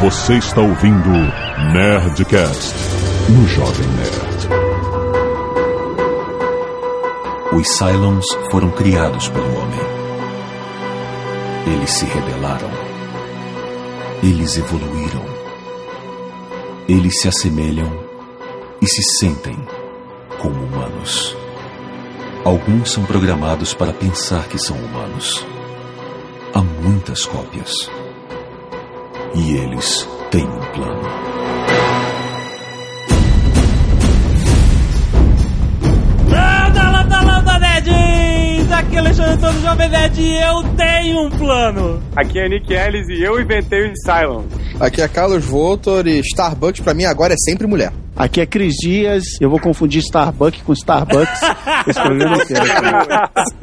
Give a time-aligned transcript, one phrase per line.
[0.00, 1.10] Você está ouvindo
[1.72, 2.72] Nerdcast
[3.30, 4.48] no Jovem Nerd.
[7.52, 9.80] Os Cylons foram criados pelo homem.
[11.66, 12.70] Eles se rebelaram.
[14.22, 15.24] Eles evoluíram.
[16.88, 17.92] Eles se assemelham
[18.80, 19.58] e se sentem
[20.40, 21.36] como humanos.
[22.44, 25.44] Alguns são programados para pensar que são humanos.
[26.54, 27.97] Há muitas cópias.
[29.40, 31.02] E eles têm um plano.
[36.28, 38.72] Landa, landa, landa, nerds!
[38.72, 42.02] Aqui é Alexandre Antônio Jovem Nerd e eu tenho um plano.
[42.16, 44.42] Aqui é Nick Ellis e eu inventei o Cylon.
[44.80, 47.92] Aqui é Carlos Voltor e Starbucks pra mim agora é sempre mulher.
[48.18, 51.40] Aqui é Cris Dias, eu vou confundir Starbucks com Starbucks.
[51.86, 52.66] Esse programa eu quero.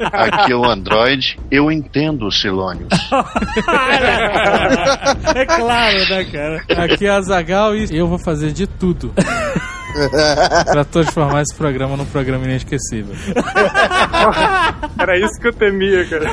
[0.00, 2.88] Aqui é o Android, eu entendo os Silônios.
[5.34, 6.64] é claro, né, cara?
[6.84, 9.12] Aqui é a Zagal e eu vou fazer de tudo
[10.72, 13.14] pra transformar esse programa num programa inesquecível.
[14.98, 16.30] Era isso que eu temia, cara.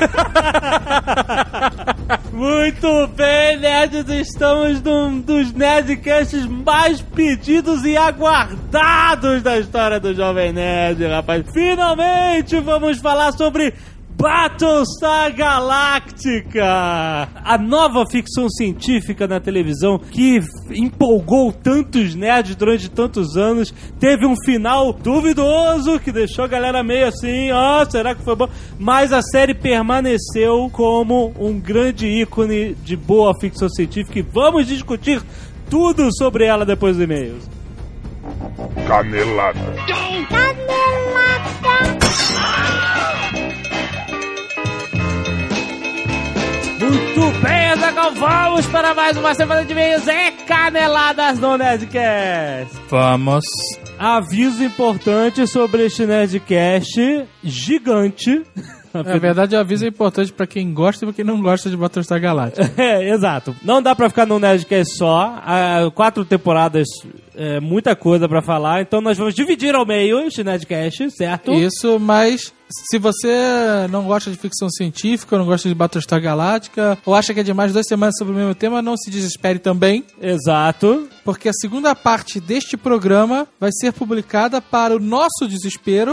[2.32, 10.52] Muito bem, nerds, estamos num dos nerdcasts mais pedidos e aguardados da história do Jovem
[10.52, 11.44] Nerd, rapaz.
[11.52, 13.72] Finalmente vamos falar sobre
[14.16, 23.74] Battlestar Galactica, a nova ficção científica na televisão que empolgou tantos nerds durante tantos anos,
[23.98, 28.36] teve um final duvidoso que deixou a galera meio assim, ó, oh, será que foi
[28.36, 28.48] bom?
[28.78, 35.20] Mas a série permaneceu como um grande ícone de boa ficção científica e vamos discutir
[35.68, 37.48] tudo sobre ela depois dos e-mails.
[38.86, 39.60] Canelada.
[47.16, 50.08] Muito bem, Azaghal, vamos para mais uma semana de e-mails.
[50.08, 52.74] É Caneladas no Nerdcast.
[52.88, 53.44] Vamos.
[53.96, 58.42] Aviso importante sobre este Nerdcast gigante.
[58.92, 61.76] Na verdade, o aviso é importante pra quem gosta e pra quem não gosta de
[61.76, 62.72] Battlestar Galactica.
[62.82, 63.54] É, exato.
[63.62, 65.38] Não dá pra ficar no Nerdcast só.
[65.44, 66.88] Há quatro temporadas,
[67.36, 68.82] é, muita coisa pra falar.
[68.82, 71.52] Então nós vamos dividir ao meio este Nerdcast, certo?
[71.52, 72.52] Isso, mas
[72.90, 77.40] se você não gosta de ficção científica, não gosta de Battlestar Galactica, ou acha que
[77.40, 80.04] é demais duas semanas sobre o mesmo tema, não se desespere também.
[80.20, 81.08] Exato.
[81.24, 86.12] Porque a segunda parte deste programa vai ser publicada para o nosso desespero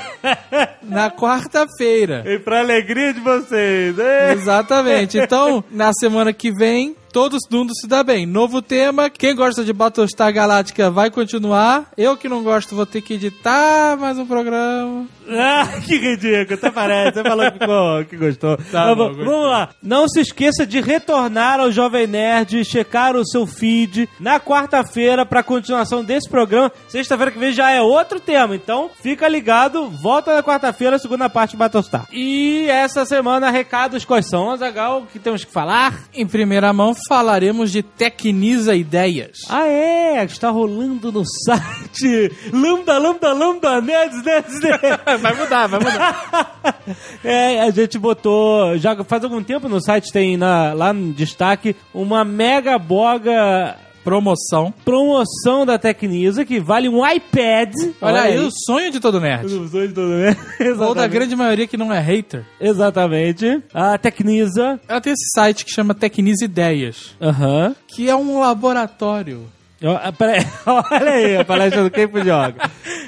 [0.82, 2.24] na quarta-feira.
[2.26, 3.96] E pra alegria de vocês?
[4.32, 5.18] Exatamente.
[5.18, 8.24] Então, na semana que vem, Todos mundo se dá bem.
[8.24, 9.10] Novo tema.
[9.10, 11.90] Quem gosta de Battlestar Galactica vai continuar.
[11.96, 15.06] Eu que não gosto vou ter que editar mais um programa.
[15.32, 16.58] Ah, que ridículo.
[16.58, 17.14] Até parece.
[17.14, 18.56] Você falou que, ficou, que gostou.
[18.72, 19.68] Tá bom, vamos lá.
[19.80, 25.44] Não se esqueça de retornar ao Jovem Nerd, checar o seu feed na quarta-feira para
[25.44, 26.72] continuação desse programa.
[26.88, 28.56] Sexta-feira que vem já é outro tema.
[28.56, 29.88] Então, fica ligado.
[29.88, 32.08] Volta na quarta-feira, segunda parte de Battlestar.
[32.12, 36.08] E essa semana, recados quais são, Azagal, que temos que falar?
[36.12, 39.38] Em primeira mão, falaremos de Tecnisa Ideias.
[39.48, 44.80] Ah, é, está rolando no site Lambda, Lambda, Lambda, Nerds, Nerds, Nerds.
[45.20, 46.60] Vai mudar, vai mudar.
[47.24, 51.76] É, a gente botou, já faz algum tempo no site tem na- lá no destaque
[51.94, 54.72] uma mega boga Promoção.
[54.84, 57.72] promoção da Tecnisa que vale um iPad.
[58.00, 59.46] Olha aí, o sonho de todo nerd.
[59.46, 60.36] Os dois do- né?
[60.78, 62.44] Ou da grande maioria que não é hater.
[62.60, 63.62] Exatamente.
[63.74, 64.80] A Tecnisa.
[64.88, 67.74] Ela tem esse site que chama Tecnisa Ideias, Aham.
[67.88, 69.44] que é um laboratório.
[69.82, 70.12] Ah,
[70.90, 72.54] Olha aí, a palestra do Campo Joga.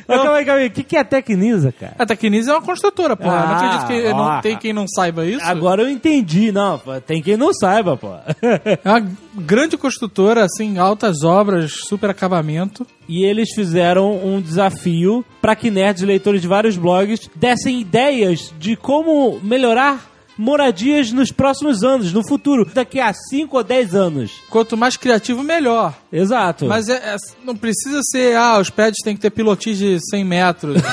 [0.09, 0.67] Mas calma aí, calma aí.
[0.69, 1.95] O que, que é a Tecnisa, cara?
[1.99, 3.25] A Tecnisa é uma construtora, pô.
[3.25, 4.17] Eu não Ah, acredito que ó.
[4.17, 5.45] não tem quem não saiba isso.
[5.45, 6.51] Agora eu entendi.
[6.51, 8.09] Não, pô, tem quem não saiba, pô.
[8.43, 9.07] É uma
[9.37, 12.87] grande construtora, assim, altas obras, super acabamento.
[13.09, 18.77] E eles fizeram um desafio para que nerds, leitores de vários blogs, dessem ideias de
[18.77, 20.11] como melhorar
[20.43, 24.33] moradias nos próximos anos, no futuro, daqui a 5 ou 10 anos.
[24.51, 25.95] Quanto mais criativo, melhor.
[26.13, 26.67] Exato.
[26.67, 30.25] Mas é- é- não precisa ser, ah, os prédios têm que ter pilotis de 100
[30.25, 30.83] metros.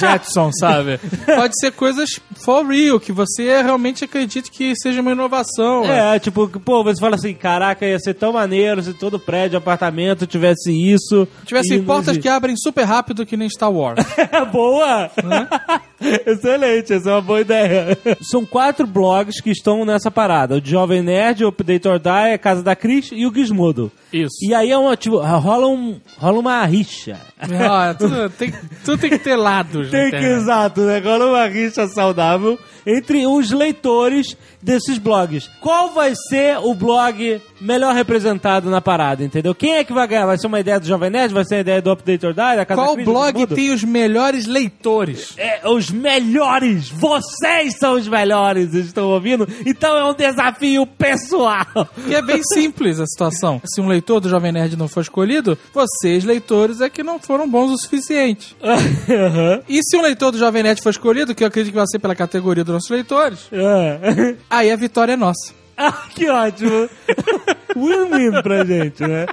[0.00, 0.98] Jetson, sabe?
[1.26, 2.08] Pode ser coisas
[2.42, 5.84] for real, que você realmente acredite que seja uma inovação.
[5.84, 10.26] É, tipo, pô, você fala assim, caraca, ia ser tão maneiro se todo prédio, apartamento
[10.26, 11.28] tivesse isso.
[11.44, 14.02] Tivessem E- portas que abrem super rápido que nem Star Wars.
[14.16, 15.10] É boa!
[16.26, 17.98] Excelente, essa é uma boa ideia.
[18.20, 22.34] São quatro blogs que estão nessa parada: o de Jovem Nerd, o Update or Die,
[22.34, 23.90] a Casa da Cris e o Gizmodo.
[24.12, 24.36] Isso.
[24.42, 27.18] E aí é uma, tipo, rola, um, rola uma rixa.
[27.72, 28.52] Ah, tudo, tem,
[28.84, 29.90] tudo tem que ter lados.
[29.90, 30.42] Tem que, internet.
[30.42, 30.98] exato, né?
[30.98, 35.50] Rola uma rixa saudável entre os leitores desses blogs.
[35.60, 39.54] Qual vai ser o blog melhor representado na parada, entendeu?
[39.54, 40.26] Quem é que vai ganhar?
[40.26, 41.34] Vai ser uma ideia do Jovem Nerd?
[41.34, 42.56] Vai ser a ideia do Update or Die?
[42.56, 45.34] Da Casa Qual blog tem os melhores leitores?
[45.36, 46.88] É, os melhores!
[46.90, 49.46] Vocês são os melhores, estão ouvindo?
[49.66, 51.66] Então é um desafio pessoal.
[52.06, 53.60] Que é bem simples a situação.
[53.64, 57.48] Se um leitor do Jovem Nerd não for escolhido, vocês, leitores, é que não foram
[57.48, 58.56] bons o suficiente.
[58.62, 59.60] Aham.
[59.68, 61.98] E se um leitor do Jovem Nerd for escolhido, que eu acredito que vai ser
[61.98, 64.34] pela categoria dos nossos leitores, É.
[64.52, 65.52] aí a vitória é nossa.
[65.76, 66.88] Ah, que ótimo!
[67.74, 69.24] Win-win pra gente, né?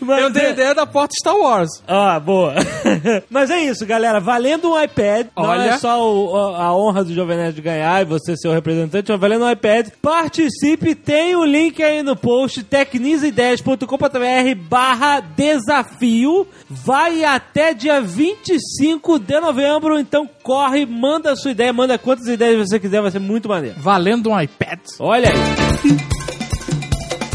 [0.00, 1.68] Mas Eu dei a é- ideia da porta Star Wars.
[1.86, 2.54] Ah, boa.
[3.28, 4.18] Mas é isso, galera.
[4.20, 5.26] Valendo um iPad.
[5.36, 5.62] Não Olha.
[5.72, 9.20] é só o- a honra do Jovem Nerd ganhar e você ser o representante, mas
[9.20, 9.88] valendo um iPad.
[10.00, 16.48] Participe, tem o link aí no post, tecnisaideias.com.br barra desafio.
[16.70, 22.68] Vai até dia 25 de novembro, então corre, manda a sua ideia, manda quantas ideias
[22.68, 23.76] você quiser, vai ser muito maneiro.
[23.80, 24.78] Valendo um iPad.
[25.00, 25.34] Olha aí.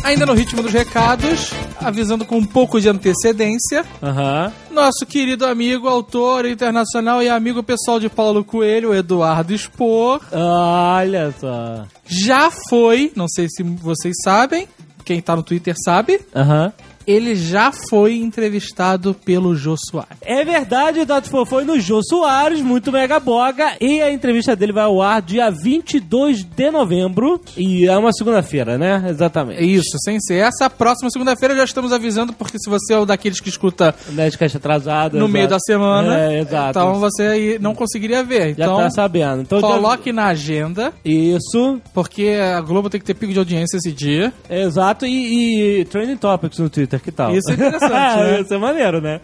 [0.03, 1.51] Ainda no ritmo dos recados,
[1.81, 4.51] avisando com um pouco de antecedência, Aham.
[4.71, 11.85] nosso querido amigo, autor internacional e amigo pessoal de Paulo Coelho, Eduardo Spor, Olha só.
[12.05, 14.67] já foi, não sei se vocês sabem,
[15.03, 16.71] quem tá no Twitter sabe, Aham.
[17.06, 20.18] Ele já foi entrevistado pelo Jô Soares.
[20.22, 21.30] É verdade, o.
[21.30, 25.22] Fofo foi no Jô Soares, muito mega boga, e a entrevista dele vai ao ar
[25.22, 29.06] dia 22 de novembro, e é uma segunda-feira, né?
[29.10, 29.63] Exatamente.
[29.63, 33.40] isso, sem ser essa, próxima segunda-feira já estamos avisando, porque se você é o daqueles
[33.40, 35.13] que escuta Nerdcast atrasado.
[35.13, 35.31] no exato.
[35.31, 36.69] meio da semana, É, exato.
[36.80, 38.56] então você aí não conseguiria ver.
[38.56, 39.42] Já Então, tá sabendo.
[39.42, 43.92] Então, coloque na agenda, Isso, porque a Globo tem que ter pico de audiência esse
[43.92, 44.31] dia.
[44.50, 47.36] exato, e, e Trending Topics no Twitter, que tal?
[47.36, 47.92] Isso é interessante,
[48.24, 48.42] né?
[48.42, 49.22] Isso é maneiro, né?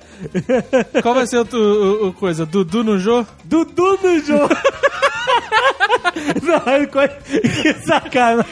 [1.01, 2.45] Qual vai ser o, o- o coisa?
[2.45, 3.25] Dudu no Jô?
[3.43, 4.49] Dudu no jogo.
[6.41, 6.61] Não,
[7.61, 8.45] que sacanagem.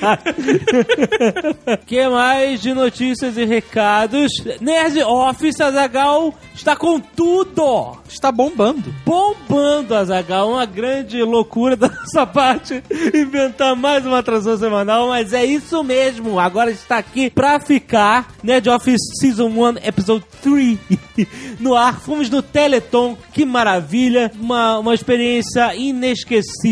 [1.85, 4.31] que mais de notícias e recados?
[4.59, 7.97] Nerd Office Azagal está com tudo.
[8.07, 8.93] Está bombando.
[9.05, 12.83] Bombando Azagal, uma grande loucura da nossa parte
[13.13, 16.39] inventar mais uma atração semanal, mas é isso mesmo.
[16.39, 18.33] Agora está aqui pra ficar.
[18.43, 20.77] Nerd Office Season 1, Episode 3
[21.59, 21.99] no ar.
[21.99, 24.31] Fomos no Teleton, que maravilha.
[24.39, 26.62] Uma, uma experiência inesquecível.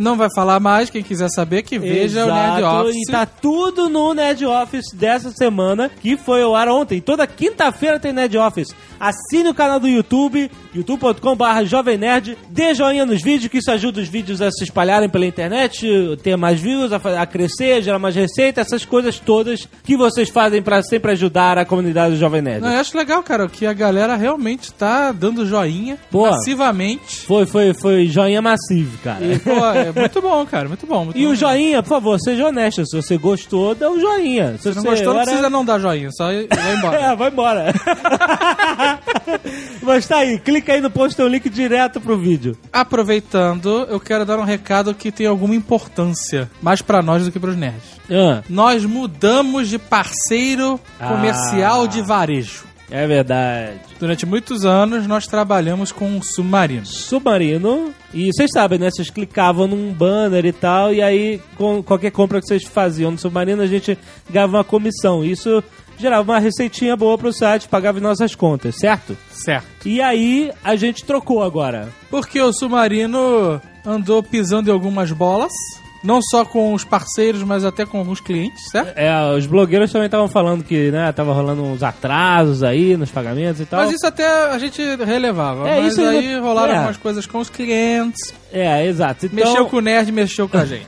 [0.00, 2.96] Não vai falar mais, quem quiser saber que veja o Nerd Exato, Office.
[2.96, 7.00] E tá tudo no Nerd Office dessa semana, que foi ao ar ontem.
[7.00, 8.74] Toda quinta-feira tem Nerd Office.
[8.98, 12.36] Assine o canal do YouTube, youtube.com.br Jovem Nerd.
[12.48, 15.86] Dê joinha nos vídeos, que isso ajuda os vídeos a se espalharem pela internet,
[16.22, 20.82] ter mais views, a, crescer, gerar mais receita, essas coisas todas que vocês fazem pra
[20.82, 22.62] sempre ajudar a comunidade do Jovem Nerd.
[22.62, 26.30] Não, eu acho legal, cara, que a galera realmente tá dando joinha Pô.
[26.30, 27.20] massivamente.
[27.20, 29.25] Foi, foi, foi joinha massivo, cara.
[29.34, 31.04] E, pô, é muito bom, cara, muito bom.
[31.06, 31.30] muito E bom.
[31.30, 32.86] o joinha, por favor, seja honesto.
[32.86, 34.56] Se você gostou, dá um joinha.
[34.58, 37.00] Se Se não gostou, não precisa não dar joinha, só vai embora.
[37.06, 37.74] É, vai embora.
[39.82, 42.56] Mas tá aí, clica aí no post, tem um link direto pro vídeo.
[42.72, 47.38] Aproveitando, eu quero dar um recado que tem alguma importância, mais pra nós do que
[47.38, 47.82] pros nerds.
[48.10, 51.86] Ah, Nós mudamos de parceiro comercial Ah.
[51.86, 52.64] de varejo.
[52.90, 53.80] É verdade.
[53.98, 56.88] Durante muitos anos, nós trabalhamos com submarinos.
[56.88, 57.92] Submarino.
[58.14, 58.90] E vocês sabem, né?
[58.90, 63.18] Vocês clicavam num banner e tal, e aí com qualquer compra que vocês faziam no
[63.18, 63.98] Submarino, a gente
[64.30, 65.24] ganhava uma comissão.
[65.24, 65.62] Isso
[65.98, 69.16] gerava uma receitinha boa pro site, pagava nossas contas, certo?
[69.30, 69.88] Certo.
[69.88, 71.88] E aí a gente trocou agora.
[72.10, 75.52] Porque o submarino andou pisando em algumas bolas,
[76.02, 78.96] não só com os parceiros, mas até com alguns clientes, certo?
[78.96, 83.60] É, os blogueiros também estavam falando que, né, tava rolando uns atrasos aí nos pagamentos
[83.60, 83.80] e tal.
[83.84, 85.68] Mas isso até a gente relevava.
[85.68, 86.76] É, mas isso aí ainda- rolaram é.
[86.76, 88.32] algumas coisas com os clientes.
[88.52, 89.26] É, exato.
[89.26, 90.86] Então, Mexeu com o nerd, mexeu com a gente.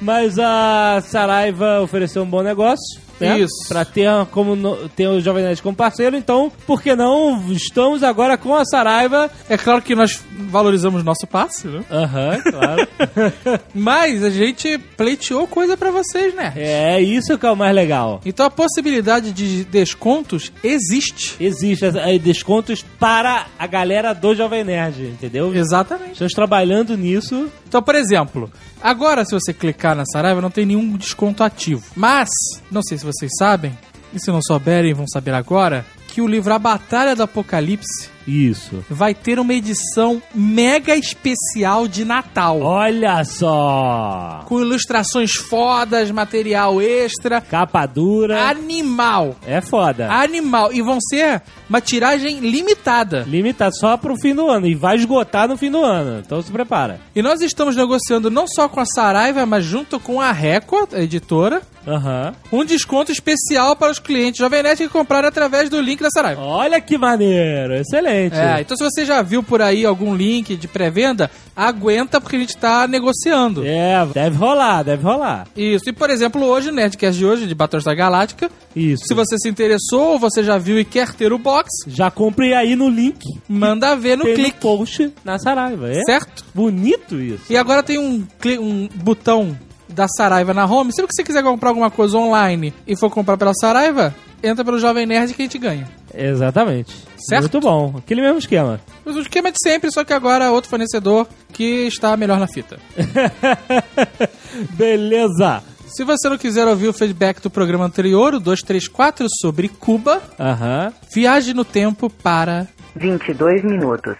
[0.00, 3.00] Mas a Saraiva ofereceu um bom negócio.
[3.22, 3.40] Né?
[3.40, 3.68] Isso.
[3.68, 6.16] Pra ter, como no- ter o Jovem Nerd como parceiro.
[6.16, 7.50] Então, por que não?
[7.52, 9.30] Estamos agora com a Saraiva.
[9.48, 11.82] é claro que nós valorizamos nosso passe, né?
[11.90, 12.88] Aham, claro.
[13.74, 16.52] Mas a gente pleiteou coisa pra vocês, né?
[16.56, 18.20] é isso que é o mais legal.
[18.24, 21.36] Então a possibilidade de descontos existe.
[21.40, 25.54] Existe aí descontos para a galera do Jovem Nerd, entendeu?
[25.54, 26.12] Exatamente.
[26.12, 27.48] Estamos trabalhando nisso.
[27.66, 28.50] Então, por exemplo,
[28.82, 31.82] agora se você clicar na Saraiva não tem nenhum desconto ativo.
[31.96, 32.28] Mas,
[32.70, 33.76] não sei se vocês sabem,
[34.12, 38.84] e se não souberem vão saber agora, que o livro A Batalha do Apocalipse Isso.
[38.90, 42.60] vai ter uma edição mega especial de Natal.
[42.60, 44.44] Olha só!
[44.46, 47.40] Com ilustrações fodas, material extra.
[47.40, 48.46] Capa dura.
[48.46, 49.36] Animal.
[49.46, 50.12] É foda.
[50.12, 50.70] Animal.
[50.74, 53.24] E vão ser uma tiragem limitada.
[53.26, 54.66] Limitado só pro fim do ano.
[54.66, 56.22] E vai esgotar no fim do ano.
[56.24, 57.00] Então se prepara.
[57.16, 61.00] E nós estamos negociando não só com a Saraiva, mas junto com a Record, a
[61.00, 62.34] editora, Aham.
[62.52, 66.40] um desconto especial para os clientes Jovem Nerd que compraram através do link da Saraiva.
[66.42, 67.74] Olha que maneiro.
[67.74, 68.36] Excelente.
[68.36, 72.38] É, então se você já viu por aí algum link de pré-venda, aguenta porque a
[72.38, 73.64] gente tá negociando.
[73.66, 75.46] É, deve rolar, deve rolar.
[75.56, 75.88] Isso.
[75.88, 79.04] E por exemplo, hoje, o Nerdcast de hoje, de Battlestar Galáctica, Isso.
[79.06, 82.54] se você se interessou ou você já viu e quer ter o box, Já compre
[82.54, 83.20] aí no link.
[83.48, 84.42] manda ver no clique.
[84.52, 85.90] no post na Saraiva.
[85.90, 86.44] É Certo?
[86.54, 87.44] bonito isso.
[87.50, 88.26] E agora tem um,
[88.60, 89.56] um botão
[89.92, 90.92] da Saraiva na home.
[90.92, 94.78] Sempre que você quiser comprar alguma coisa online e for comprar pela Saraiva, entra pelo
[94.78, 95.88] Jovem Nerd que a gente ganha.
[96.14, 96.94] Exatamente.
[97.18, 97.42] Certo?
[97.42, 97.94] Muito bom.
[97.98, 98.80] Aquele mesmo esquema.
[99.04, 102.78] O esquema é de sempre, só que agora outro fornecedor que está melhor na fita.
[104.70, 105.62] Beleza.
[105.86, 110.92] Se você não quiser ouvir o feedback do programa anterior, o 234 sobre Cuba, Aham.
[111.14, 114.16] viaje no tempo para 22 minutos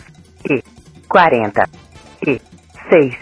[0.51, 0.63] e
[1.09, 1.63] 40
[2.27, 2.41] e
[2.91, 3.15] 6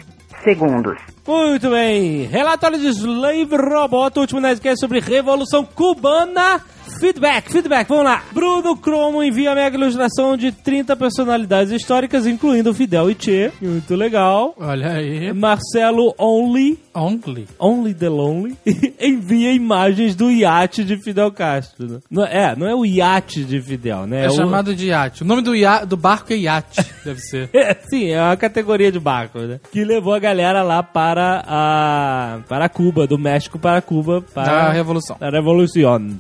[0.43, 0.99] segundos.
[1.31, 2.25] Muito bem.
[2.25, 6.61] Relatório de Slave Robot, o último Nerdcast sobre Revolução Cubana.
[6.99, 8.23] Feedback, feedback, vamos lá.
[8.33, 13.53] Bruno Cromo envia a mega ilustração de 30 personalidades históricas, incluindo Fidel e Che.
[13.61, 14.55] Muito legal.
[14.59, 15.33] Olha aí.
[15.33, 17.47] Marcelo Only, Only.
[17.59, 18.57] Only the Lonely,
[19.01, 21.87] envia imagens do iate de Fidel Castro.
[21.87, 21.99] né?
[22.11, 24.25] Não, é, não é o iate de Fidel, né?
[24.27, 25.23] É, o- chamado de iate.
[25.23, 27.49] O nome do, ia- do barco é iate, deve ser.
[27.55, 29.61] É, sim, é uma categoria de barco, né?
[29.73, 34.73] Que levou a galera lá para a para Cuba, do México para Cuba, para Da
[34.73, 35.17] Revolução.
[35.21, 36.17] a Revolução.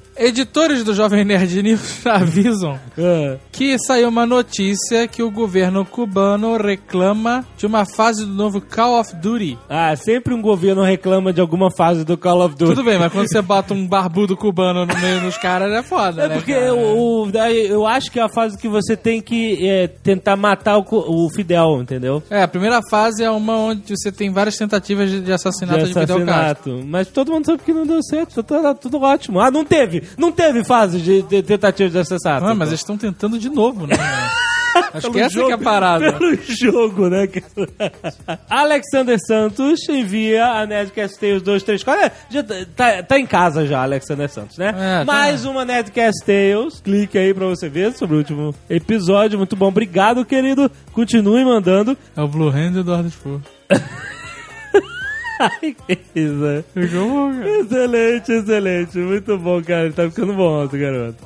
[0.60, 6.56] Editores do Jovem Nerd News avisam Ah, que saiu uma notícia que o governo cubano
[6.58, 9.56] reclama de uma fase do novo Call of Duty.
[9.70, 12.74] Ah, sempre um governo reclama de alguma fase do Call of Duty.
[12.74, 16.24] Tudo bem, mas quando você bota um barbudo cubano no meio dos caras é foda,
[16.24, 16.34] É né?
[16.36, 16.74] porque cara?
[16.74, 17.30] o,
[17.66, 21.30] eu acho que é a fase que você tem que é, tentar matar o, o
[21.34, 22.22] Fidel, entendeu?
[22.28, 25.92] É, a primeira fase é uma onde você tem várias tentativas de, de assassinato de,
[25.92, 26.32] de Fidel Castro.
[26.34, 26.86] assassinato.
[26.86, 29.40] Mas todo mundo sabe que não deu certo, tá, tá tudo ótimo.
[29.40, 30.02] Ah, não teve!
[30.18, 32.46] Não teve fase de, de tentativa de assassinato.
[32.46, 33.94] Ah, mas eles estão tentando de novo, né?
[34.94, 36.12] Acho que essa que é a parada.
[36.18, 37.28] Pelo jogo, né?
[38.48, 42.04] Alexander Santos envia a Nerdcast Tales 234.
[42.06, 44.68] É, já tá, tá- tá em casa já, Alexander Santos, né?
[44.68, 45.04] É, tá.
[45.04, 46.80] Mais uma Nerdcast Tales.
[46.80, 49.38] Clique aí pra você ver sobre o último episódio.
[49.38, 49.68] Muito bom.
[49.68, 50.70] Obrigado, querido.
[50.92, 51.96] Continue mandando.
[52.16, 53.40] É o Blue Hand do Eduardo Spur.
[53.68, 53.80] Ai,
[55.60, 56.64] que isso.
[56.74, 57.60] Ficou bom, cara.
[57.60, 58.98] Excelente, excelente.
[58.98, 59.84] Muito bom, cara.
[59.84, 61.16] Ele tá ficando bom, esse garoto.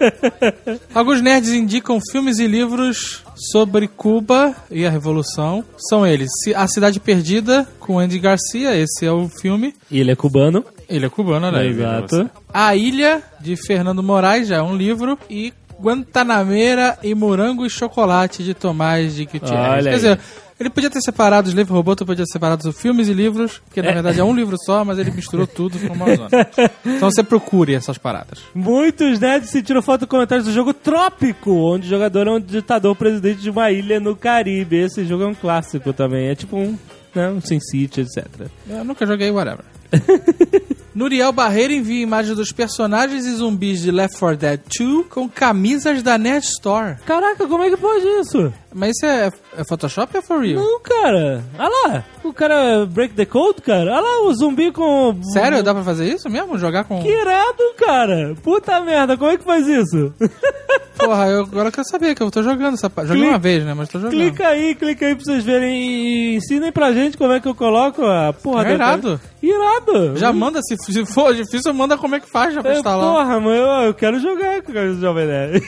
[0.94, 5.64] Alguns nerds indicam filmes e livros sobre Cuba e a Revolução.
[5.76, 9.74] São eles: A Cidade Perdida, com Andy Garcia, esse é o filme.
[9.90, 10.64] Ele é cubano.
[10.88, 11.66] Ele é cubano, né?
[11.66, 12.30] Exato.
[12.52, 15.18] A Ilha, de Fernando Moraes, já é um livro.
[15.30, 19.86] E Guantanameira e Morango e Chocolate, de Tomás de Gutierrez.
[19.86, 20.18] Olha Quer aí.
[20.62, 23.82] Ele podia ter separado os livros robô, podia ter separado os filmes e livros, porque
[23.82, 26.30] na verdade é um livro só, mas ele misturou tudo com uma zona.
[26.84, 28.40] Então você procure essas paradas.
[28.54, 33.40] Muitos nerds sentiram foto comentários do jogo Trópico, onde o jogador é um ditador presidente
[33.40, 34.76] de uma ilha no Caribe.
[34.76, 36.28] Esse jogo é um clássico também.
[36.28, 36.78] É tipo um,
[37.14, 38.26] né, um Sin City, etc.
[38.68, 39.64] Eu nunca joguei whatever.
[40.94, 46.02] Nuriel Barreiro envia imagens dos personagens e zumbis de Left 4 Dead 2 com camisas
[46.02, 46.96] da Nerd Store.
[47.06, 48.52] Caraca, como é que pode isso?
[48.74, 50.62] Mas isso é, é Photoshop ou é for real?
[50.62, 51.44] Não, cara.
[51.58, 52.04] Olha lá.
[52.24, 53.90] O cara break the code, cara.
[53.92, 55.18] Olha lá o zumbi com...
[55.32, 55.62] Sério?
[55.62, 56.56] Dá pra fazer isso mesmo?
[56.58, 57.02] Jogar com...
[57.02, 58.34] Que irado, cara.
[58.42, 60.12] Puta merda, como é que faz isso?
[60.96, 63.08] Porra, eu agora quero saber que eu tô jogando essa parte.
[63.08, 63.74] Joguei uma vez, né?
[63.74, 64.12] Mas tô jogando.
[64.16, 67.54] clica aí, clica aí pra vocês verem e ensinem pra gente como é que eu
[67.54, 69.20] coloco a porra É da- irado.
[69.42, 70.16] Irado.
[70.16, 73.12] Já manda, se, se for difícil, manda como é que faz já pra É, instalar.
[73.12, 75.62] porra, mano, eu, eu quero jogar com o Jovem Nerd.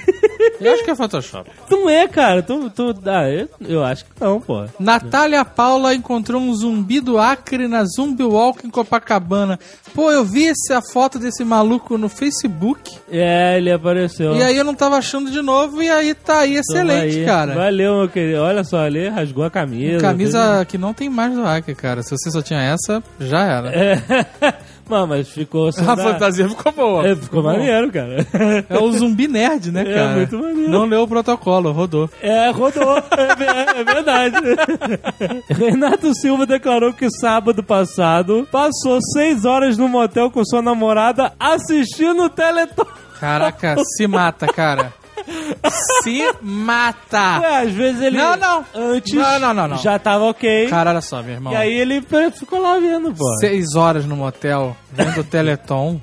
[0.61, 1.51] Eu acho que é Photoshop.
[1.69, 2.41] Não é, cara.
[2.43, 2.71] Tu,
[3.07, 4.65] ah, eu, eu acho que não, pô.
[4.79, 9.59] Natália Paula encontrou um zumbi do Acre na Zumbi Walk em Copacabana.
[9.95, 12.97] Pô, eu vi essa foto desse maluco no Facebook.
[13.11, 14.35] É, ele apareceu.
[14.35, 17.25] E aí eu não tava achando de novo, e aí tá aí, excelente, aí.
[17.25, 17.55] cara.
[17.55, 18.41] Valeu, meu querido.
[18.41, 20.01] Olha só, ali rasgou a camisa.
[20.01, 22.03] Camisa que não tem mais do Acre, cara.
[22.03, 23.71] Se você só tinha essa, já era.
[23.71, 24.55] É.
[24.89, 25.73] Mano, mas ficou...
[25.73, 27.09] só A da- fantasia ficou boa.
[27.09, 28.27] É, ficou maneiro, cara.
[28.69, 30.17] É o zumbi nerd, né, É, cara?
[30.17, 30.71] muito maneiro.
[30.71, 32.09] Não leu o protocolo, rodou.
[32.21, 32.99] É, rodou.
[32.99, 34.37] É, ve- é verdade.
[35.49, 42.25] Renato Silva declarou que sábado passado passou seis horas no motel com sua namorada assistindo
[42.25, 42.87] o Teleton.
[43.19, 44.93] Caraca, se mata, cara.
[46.03, 47.41] Se mata.
[47.41, 48.19] Ué, às vezes ele.
[48.19, 48.65] Não, não.
[48.75, 49.13] Antes.
[49.15, 49.79] Não, não, não, não.
[49.79, 50.69] Já tava ok.
[50.69, 51.53] Cara, olha só, meu irmão.
[51.53, 52.05] E aí ele
[52.37, 53.25] ficou lá vendo, pô.
[53.39, 56.01] Seis horas no motel, vendo o Teleton.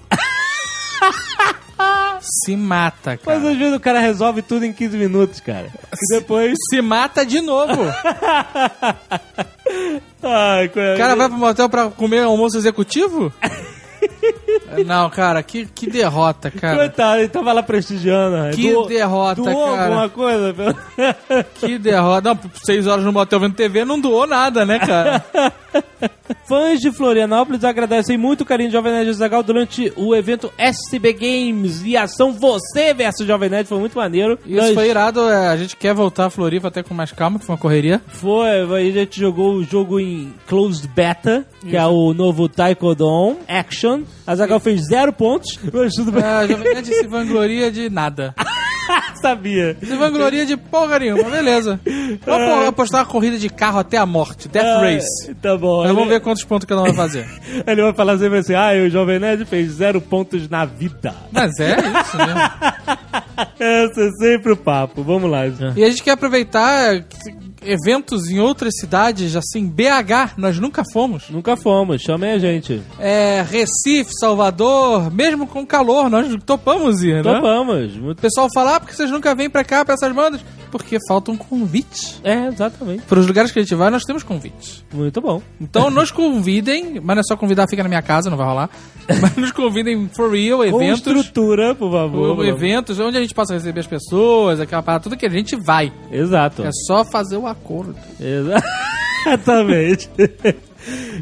[2.23, 3.51] Se mata, Mas cara.
[3.51, 5.67] às vezes o cara resolve tudo em 15 minutos, cara.
[5.91, 6.53] E depois.
[6.69, 7.73] Se mata de novo.
[10.23, 13.33] Ai, O cara vai pro motel pra comer almoço executivo?
[14.85, 16.77] Não, cara, que, que derrota, cara.
[16.77, 18.37] Coitado, ele tava lá prestigiando.
[18.37, 18.51] né?
[18.53, 19.83] Que Doou- derrota, doou cara.
[19.85, 20.53] alguma coisa?
[21.59, 22.29] Que derrota.
[22.33, 25.23] Não, seis horas no motel vendo TV não doou nada, né, cara?
[26.47, 31.13] Fãs de Florianópolis agradecem muito o carinho de Jovem Nerd Zagal durante o evento SB
[31.13, 33.67] Games e ação Você versus Jovem Nerd.
[33.67, 34.37] Foi muito maneiro.
[34.45, 37.39] Isso Nós- foi irado, é, a gente quer voltar a Floripa até com mais calma,
[37.39, 38.01] que foi uma correria.
[38.07, 43.37] Foi, aí a gente jogou o jogo em Closed Beta, que é o novo Taekwondo
[43.47, 44.01] Action.
[44.25, 46.23] A Zagal fez zero pontos, mas tudo bem.
[46.23, 48.33] É, a Jovem Nerd se vangloria de nada.
[49.21, 49.77] Sabia.
[49.79, 51.79] Se vangloria de porra nenhuma, beleza.
[52.25, 55.35] Vamos pô- apostar uma corrida de carro até a morte, Death Ai, Race.
[55.35, 55.83] Tá bom.
[55.85, 57.27] Ele, vamos ver quantos pontos cada um vai fazer.
[57.65, 61.13] ele vai falar sempre assim, ah, o Jovem Nerd fez zero pontos na vida.
[61.31, 62.41] Mas é isso mesmo.
[63.59, 65.03] Esse é sempre o papo.
[65.03, 65.41] Vamos lá.
[65.75, 67.05] E a gente quer aproveitar é,
[67.61, 71.29] eventos em outras cidades, assim, BH, nós nunca fomos.
[71.29, 72.81] Nunca fomos, chamem a gente.
[72.99, 77.33] É, Recife, Salvador, mesmo com calor, nós topamos ir, né?
[77.33, 77.95] Topamos.
[77.97, 80.41] O pessoal fala, ah, por que vocês nunca vêm pra cá, pra essas bandas?
[80.71, 82.19] Porque falta um convite.
[82.23, 83.03] É, exatamente.
[83.03, 84.85] Para os lugares que a gente vai, nós temos convite.
[84.93, 85.41] Muito bom.
[85.59, 88.69] Então nos convidem, mas não é só convidar, fica na minha casa, não vai rolar.
[89.21, 90.99] Mas nos convidem for real, Com eventos.
[90.99, 92.45] estrutura, por favor.
[92.45, 95.91] Eventos onde a gente possa receber as pessoas, aquela parada, tudo que a gente vai.
[96.09, 96.63] Exato.
[96.63, 97.95] É só fazer o acordo.
[98.19, 100.09] Exatamente.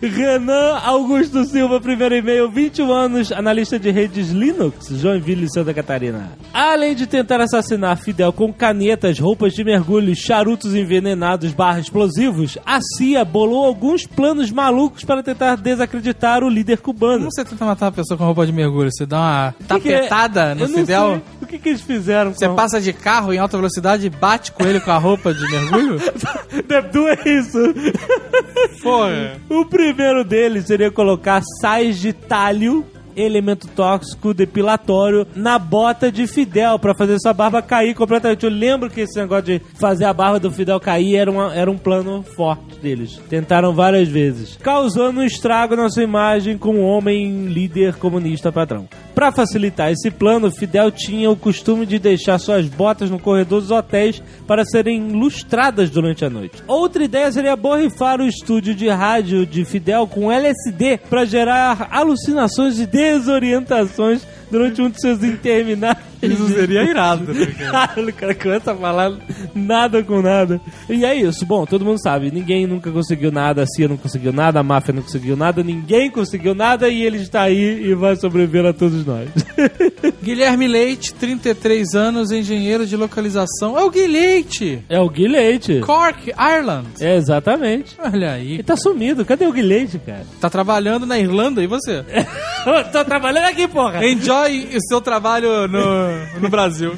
[0.01, 6.31] Renan Augusto Silva, primeiro e-mail, 21 anos, analista de redes Linux, Joinville, Santa Catarina.
[6.53, 12.79] Além de tentar assassinar Fidel com canetas, roupas de mergulho, charutos envenenados barra explosivos, a
[12.81, 17.19] CIA bolou alguns planos malucos para tentar desacreditar o líder cubano.
[17.19, 18.89] Como você tenta matar uma pessoa com roupa de mergulho?
[18.91, 19.97] Você dá uma que que é?
[20.07, 21.09] tapetada no Fidel?
[21.11, 21.21] sei.
[21.41, 22.33] O que, que eles fizeram?
[22.33, 25.41] Você passa de carro em alta velocidade e bate com ele com a roupa de
[25.49, 25.99] mergulho?
[26.67, 27.57] Deve é isso.
[28.81, 29.37] Porra.
[29.49, 32.85] O primeiro deles seria colocar sais de talho,
[33.19, 38.45] elemento tóxico depilatório, na bota de Fidel pra fazer sua barba cair completamente.
[38.45, 41.69] Eu lembro que esse negócio de fazer a barba do Fidel cair era, uma- era
[41.69, 43.19] um plano forte deles.
[43.29, 48.87] Tentaram várias vezes, causando um estrago na sua imagem como homem líder comunista padrão.
[49.13, 53.69] Pra facilitar esse plano, Fidel tinha o costume de deixar suas botas no corredor dos
[53.71, 56.63] hotéis para serem lustradas durante a noite.
[56.65, 62.79] Outra ideia seria borrifar o estúdio de rádio de Fidel com LSD para gerar alucinações
[62.79, 66.09] e desorientações durante um de seus intermináveis.
[66.21, 68.01] Isso seria irado, né, cara?
[68.01, 69.13] O cara começa a falar
[69.55, 70.59] nada com nada.
[70.89, 71.45] E é isso.
[71.45, 72.29] Bom, todo mundo sabe.
[72.29, 73.63] Ninguém nunca conseguiu nada.
[73.63, 74.59] A CIA não conseguiu nada.
[74.59, 75.63] A máfia não conseguiu nada.
[75.63, 76.89] Ninguém conseguiu nada.
[76.89, 79.29] E ele está aí e vai sobreviver a todos nós.
[80.21, 83.79] Guilherme Leite, 33 anos, engenheiro de localização.
[83.79, 84.83] É o Gui Leite!
[84.89, 85.79] é o Guilherme.
[85.81, 86.87] Cork, Ireland.
[86.99, 87.95] É, exatamente.
[87.97, 88.55] Olha aí.
[88.55, 89.23] Ele tá sumido.
[89.23, 90.25] Cadê o Guilherme, cara?
[90.41, 92.03] Tá trabalhando na Irlanda e você?
[92.91, 94.05] Tô trabalhando aqui, porra.
[94.05, 96.93] Enjoy o seu trabalho no, no Brasil.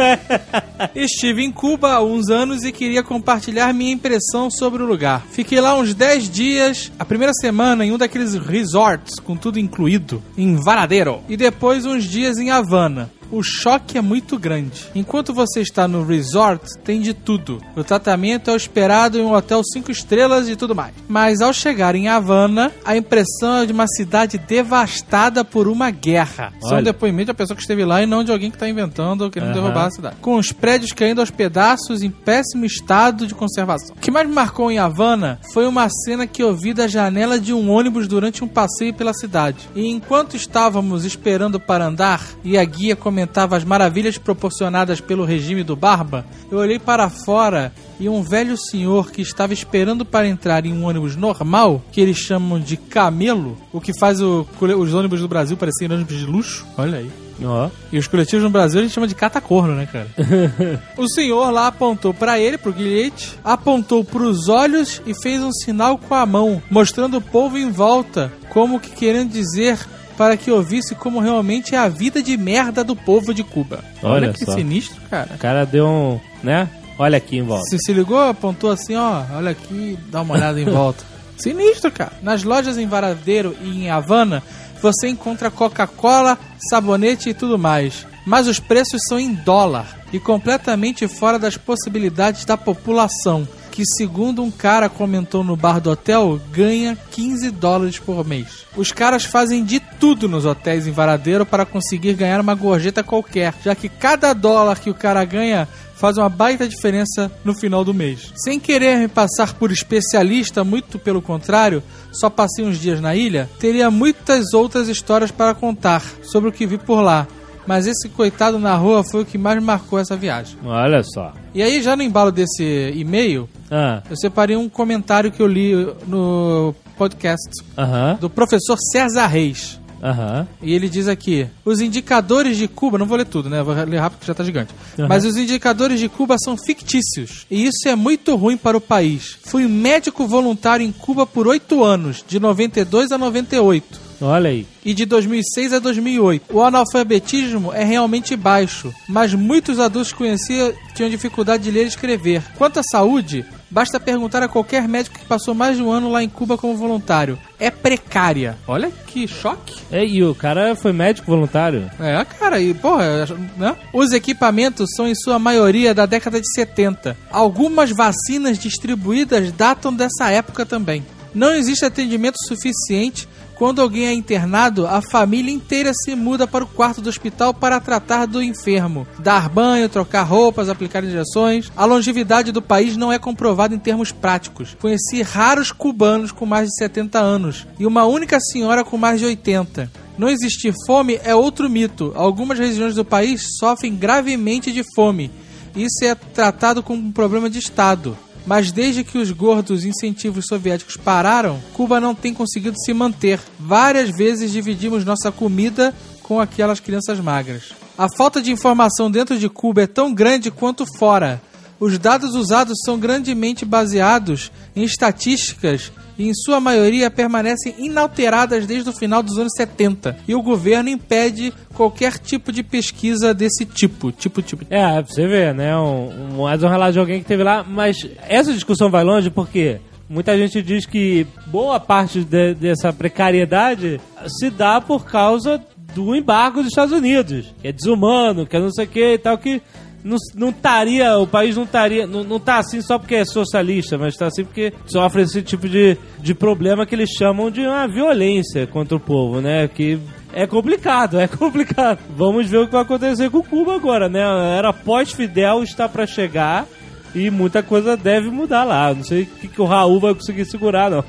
[0.94, 5.24] Estive em Cuba há uns anos e queria compartilhar minha impressão sobre o lugar.
[5.30, 10.22] Fiquei lá uns 10 dias, a primeira semana em um daqueles resorts, com tudo incluído,
[10.36, 11.20] em Varadero.
[11.28, 13.10] E depois uns dias em Havana.
[13.30, 14.86] O choque é muito grande.
[14.94, 17.62] Enquanto você está no resort, tem de tudo.
[17.76, 20.92] O tratamento é o esperado em um hotel 5 estrelas e tudo mais.
[21.08, 26.52] Mas ao chegar em Havana, a impressão é de uma cidade devastada por uma guerra.
[26.60, 26.82] São Olha.
[26.82, 29.30] depoimento de uma pessoa que esteve lá e não de alguém que está inventando ou
[29.30, 29.62] querendo Aham.
[29.62, 30.16] derrubar a cidade.
[30.20, 33.94] Com os prédios caindo aos pedaços em péssimo estado de conservação.
[33.96, 37.38] O que mais me marcou em Havana foi uma cena que eu vi da janela
[37.38, 39.68] de um ônibus durante um passeio pela cidade.
[39.74, 45.62] E enquanto estávamos esperando para andar e a guia comentava as maravilhas proporcionadas pelo regime
[45.62, 50.64] do Barba, eu olhei para fora e um velho senhor que estava esperando para entrar
[50.64, 55.20] em um ônibus normal, que eles chamam de camelo, o que faz o- os ônibus
[55.20, 56.66] do Brasil parecerem ônibus de luxo.
[56.78, 57.10] Olha aí.
[57.44, 57.68] Ó.
[57.92, 60.08] E os coletivos no Brasil a gente chama de catacorno, né, cara?
[60.96, 65.98] o senhor lá apontou pra ele, pro Guilhete, apontou pros olhos e fez um sinal
[65.98, 69.78] com a mão, mostrando o povo em volta, como que querendo dizer
[70.20, 73.82] para que ouvisse como realmente é a vida de merda do povo de Cuba.
[74.02, 74.52] Olha que só.
[74.52, 75.30] sinistro, cara.
[75.34, 76.20] O cara deu um.
[76.42, 76.68] né?
[76.98, 77.64] Olha aqui em volta.
[77.70, 81.02] Se se ligou, apontou assim, ó, olha aqui, dá uma olhada em volta.
[81.40, 82.12] Sinistro, cara.
[82.20, 84.42] Nas lojas em Varadeiro e em Havana,
[84.82, 88.06] você encontra Coca-Cola, sabonete e tudo mais.
[88.26, 89.86] Mas os preços são em dólar.
[90.12, 93.48] e completamente fora das possibilidades da população,
[93.80, 98.66] que, segundo um cara comentou no bar do hotel, ganha 15 dólares por mês.
[98.76, 103.54] Os caras fazem de tudo nos hotéis em Varadeiro para conseguir ganhar uma gorjeta qualquer,
[103.64, 107.94] já que cada dólar que o cara ganha faz uma baita diferença no final do
[107.94, 108.34] mês.
[108.36, 113.48] Sem querer me passar por especialista, muito pelo contrário, só passei uns dias na ilha,
[113.58, 117.26] teria muitas outras histórias para contar sobre o que vi por lá.
[117.70, 120.58] Mas esse coitado na rua foi o que mais marcou essa viagem.
[120.64, 121.32] Olha só.
[121.54, 125.72] E aí, já no embalo desse e-mail, Ah, eu separei um comentário que eu li
[126.08, 129.78] no podcast Aham, do professor César Reis.
[130.02, 130.48] aham.
[130.60, 133.62] E ele diz aqui: os indicadores de Cuba, não vou ler tudo, né?
[133.62, 134.74] Vou ler rápido que já tá gigante.
[134.98, 135.06] Uhum.
[135.06, 137.46] Mas os indicadores de Cuba são fictícios.
[137.48, 139.38] E isso é muito ruim para o país.
[139.44, 144.66] Fui médico voluntário em Cuba por oito anos, de 92 a 98 Olha aí.
[144.84, 146.44] e de 2006 a 2008.
[146.54, 151.88] O analfabetismo é realmente baixo, mas muitos adultos que conhecia tinham dificuldade de ler e
[151.88, 152.42] escrever.
[152.56, 156.22] Quanto à saúde, basta perguntar a qualquer médico que passou mais de um ano lá
[156.22, 157.38] em Cuba como voluntário.
[157.58, 158.56] É precária.
[158.66, 159.76] Olha que choque.
[159.90, 161.90] É, e o cara foi médico voluntário?
[161.98, 163.76] É, cara, e porra, né?
[163.92, 167.16] Os equipamentos são em sua maioria da década de 70.
[167.30, 171.04] Algumas vacinas distribuídas datam dessa época também.
[171.34, 173.28] Não existe atendimento suficiente.
[173.60, 177.78] Quando alguém é internado, a família inteira se muda para o quarto do hospital para
[177.78, 179.06] tratar do enfermo.
[179.18, 181.70] Dar banho, trocar roupas, aplicar injeções.
[181.76, 184.74] A longevidade do país não é comprovada em termos práticos.
[184.80, 189.26] Conheci raros cubanos com mais de 70 anos e uma única senhora com mais de
[189.26, 189.92] 80.
[190.16, 192.14] Não existir fome é outro mito.
[192.16, 195.30] Algumas regiões do país sofrem gravemente de fome.
[195.76, 198.16] Isso é tratado como um problema de Estado.
[198.46, 203.40] Mas desde que os gordos incentivos soviéticos pararam, Cuba não tem conseguido se manter.
[203.58, 207.72] Várias vezes dividimos nossa comida com aquelas crianças magras.
[207.98, 211.40] A falta de informação dentro de Cuba é tão grande quanto fora.
[211.80, 218.90] Os dados usados são grandemente baseados em estatísticas e, em sua maioria, permanecem inalteradas desde
[218.90, 220.18] o final dos anos 70.
[220.28, 224.12] E o governo impede qualquer tipo de pesquisa desse tipo.
[224.12, 224.66] Tipo, tipo.
[224.68, 225.74] É, você ver, né?
[225.76, 227.64] Um, um, um relato de alguém que teve lá.
[227.64, 227.96] Mas
[228.28, 233.98] essa discussão vai longe porque muita gente diz que boa parte de- dessa precariedade
[234.38, 235.62] se dá por causa
[235.94, 237.46] do embargo dos Estados Unidos.
[237.62, 239.62] Que é desumano, que é não sei o que e tal, que
[240.02, 243.98] não, não estaria, o país não estaria, não, não tá assim só porque é socialista,
[243.98, 247.86] mas tá assim porque sofre esse tipo de, de problema que eles chamam de uma
[247.86, 249.68] violência contra o povo, né?
[249.68, 249.98] Que
[250.32, 251.98] é complicado, é complicado.
[252.16, 254.20] Vamos ver o que vai acontecer com Cuba agora, né?
[254.56, 256.66] Era pós-Fidel está pra chegar
[257.14, 258.94] e muita coisa deve mudar lá.
[258.94, 261.04] Não sei o que, que o Raul vai conseguir segurar, não.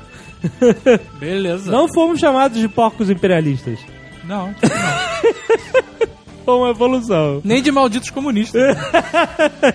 [1.18, 1.70] Beleza.
[1.70, 3.78] Não fomos chamados de porcos imperialistas.
[4.24, 4.52] Não.
[4.54, 6.08] Foi
[6.50, 7.40] uma evolução.
[7.44, 8.62] Nem de malditos comunistas.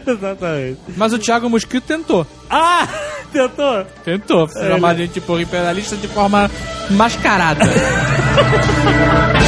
[0.05, 0.79] Exatamente.
[0.95, 2.25] Mas o Thiago Mosquito tentou.
[2.49, 2.87] Ah!
[3.31, 3.85] Tentou?
[4.05, 6.49] Tentou chamar a gente de imperialista de forma
[6.91, 7.65] mascarada.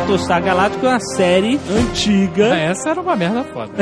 [0.00, 2.46] Battlestar Galáctico é uma série antiga.
[2.56, 3.72] Essa era uma merda foda.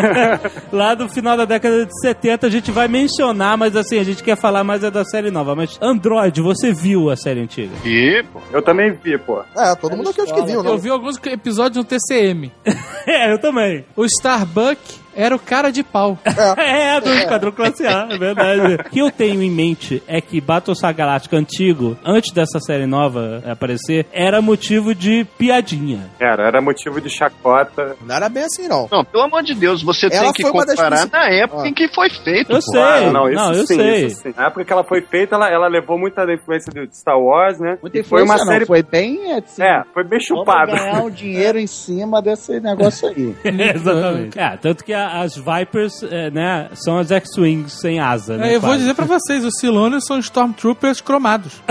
[0.72, 4.22] lá do final da década de 70 a gente vai mencionar, mas assim, a gente
[4.22, 5.54] quer falar mais é da série nova.
[5.54, 7.72] Mas Android, você viu a série antiga?
[7.84, 9.42] E, pô, Eu também vi, pô.
[9.56, 10.78] É, todo mundo aqui acho que viu, Eu né?
[10.78, 12.50] vi alguns episódios no TCM.
[13.06, 13.84] é, eu também.
[13.94, 14.78] O Starbuck
[15.14, 16.18] era o cara de pau.
[16.56, 18.74] É, do Esquadrão Classe A, é verdade.
[18.86, 23.42] o que eu tenho em mente é que Battlestar Galáctica antigo, antes dessa série nova
[23.50, 26.10] aparecer, era motivo de piadinha.
[26.18, 27.96] Era, era motivo de chacota.
[28.04, 28.88] Não era bem assim, não.
[28.90, 31.68] não, pelo amor de Deus, você Ela tem que comparar na época Ah.
[31.68, 32.50] em que foi feito.
[32.52, 32.62] Eu pô.
[32.62, 32.80] sei.
[32.80, 34.06] Ah, não, isso não, eu sim, sei.
[34.06, 34.34] isso sim.
[34.36, 37.78] Na época que ela foi feita, ela, ela levou muita influência do Star Wars, né?
[37.82, 38.66] Muita E foi uma influência não, série.
[38.66, 39.62] foi bem assim.
[39.62, 40.72] É, foi bem Vamos chupado.
[40.72, 43.34] ganhar um dinheiro em cima desse negócio aí.
[43.74, 44.38] Exatamente.
[44.38, 48.52] É, tanto que a- as Vipers, é, né, são as X-Wings sem asa, né?
[48.52, 48.80] É, eu vou quase.
[48.80, 51.60] dizer pra vocês, os Silônios são Stormtroopers cromados.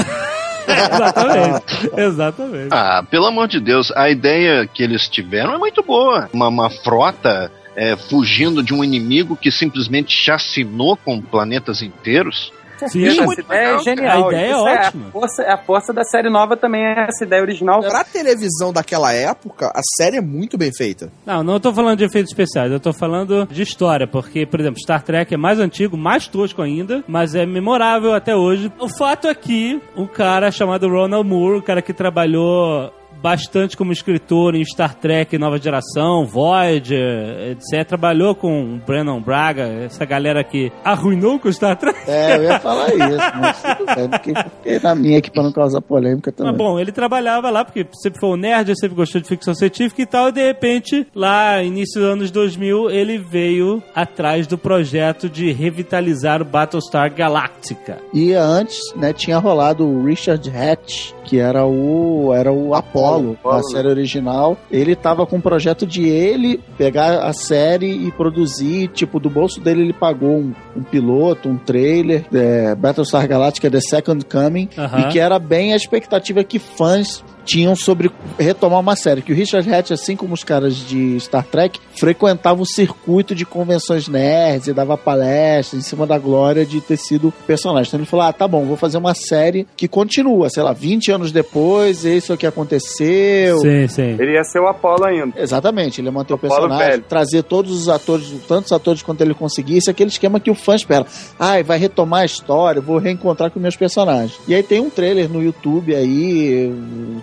[0.69, 1.91] Exatamente.
[1.97, 2.67] Exatamente.
[2.71, 6.29] Ah, pelo amor de Deus, a ideia que eles tiveram é muito boa.
[6.31, 12.51] Uma, uma frota é, fugindo de um inimigo que simplesmente chacinou com planetas inteiros.
[12.87, 14.23] Sim, Essa muito ideia legal, é genial.
[14.23, 15.07] A ideia é Isso ótima.
[15.07, 17.81] A força, a força da série nova também é essa ideia original.
[17.81, 21.11] Pra televisão daquela época, a série é muito bem feita.
[21.25, 24.79] Não, não tô falando de efeitos especiais, eu tô falando de história, porque, por exemplo,
[24.79, 28.71] Star Trek é mais antigo, mais tosco ainda, mas é memorável até hoje.
[28.79, 33.91] O fato é que um cara chamado Ronald Moore, o cara que trabalhou bastante como
[33.91, 37.87] escritor em Star Trek Nova Geração, Voyager, etc.
[37.87, 41.99] Trabalhou com o Brandon Braga, essa galera que arruinou com Star Trek.
[42.07, 45.51] É, eu ia falar isso, mas tudo bem, porque, porque na minha aqui pra não
[45.51, 46.51] causar polêmica também.
[46.51, 50.01] Mas bom, ele trabalhava lá porque sempre foi um nerd, sempre gostou de ficção científica
[50.01, 55.29] e tal, e de repente, lá início dos anos 2000, ele veio atrás do projeto
[55.29, 57.97] de revitalizar o Battlestar Galactica.
[58.13, 63.37] E antes, né, tinha rolado o Richard Hatch, que era o era o Apollo, Apollo.
[63.45, 64.57] a série original.
[64.71, 69.59] Ele tava com um projeto de ele pegar a série e produzir, tipo, do bolso
[69.59, 74.99] dele ele pagou um, um piloto, um trailer, é, Battlestar Galactica The Second Coming, Aham.
[74.99, 79.23] e que era bem a expectativa que fãs tinham sobre retomar uma série.
[79.23, 83.43] Que o Richard Hatch, assim como os caras de Star Trek, frequentava o circuito de
[83.43, 87.87] convenções nerds e dava palestras em cima da glória de ter sido personagem.
[87.87, 91.11] Então ele falou: ah, tá bom, vou fazer uma série que continua, sei lá, 20
[91.11, 93.57] anos depois, isso aqui aconteceu.
[93.59, 94.15] Sim, sim.
[94.19, 95.33] Ele ia ser o Apollo ainda.
[95.35, 97.03] Exatamente, ele ia manter o Apollo personagem, velho.
[97.09, 101.05] trazer todos os atores, tantos atores quanto ele conseguisse, aquele esquema que o fã espera.
[101.39, 104.39] Ai, vai retomar a história, vou reencontrar com meus personagens.
[104.47, 106.71] E aí tem um trailer no YouTube aí,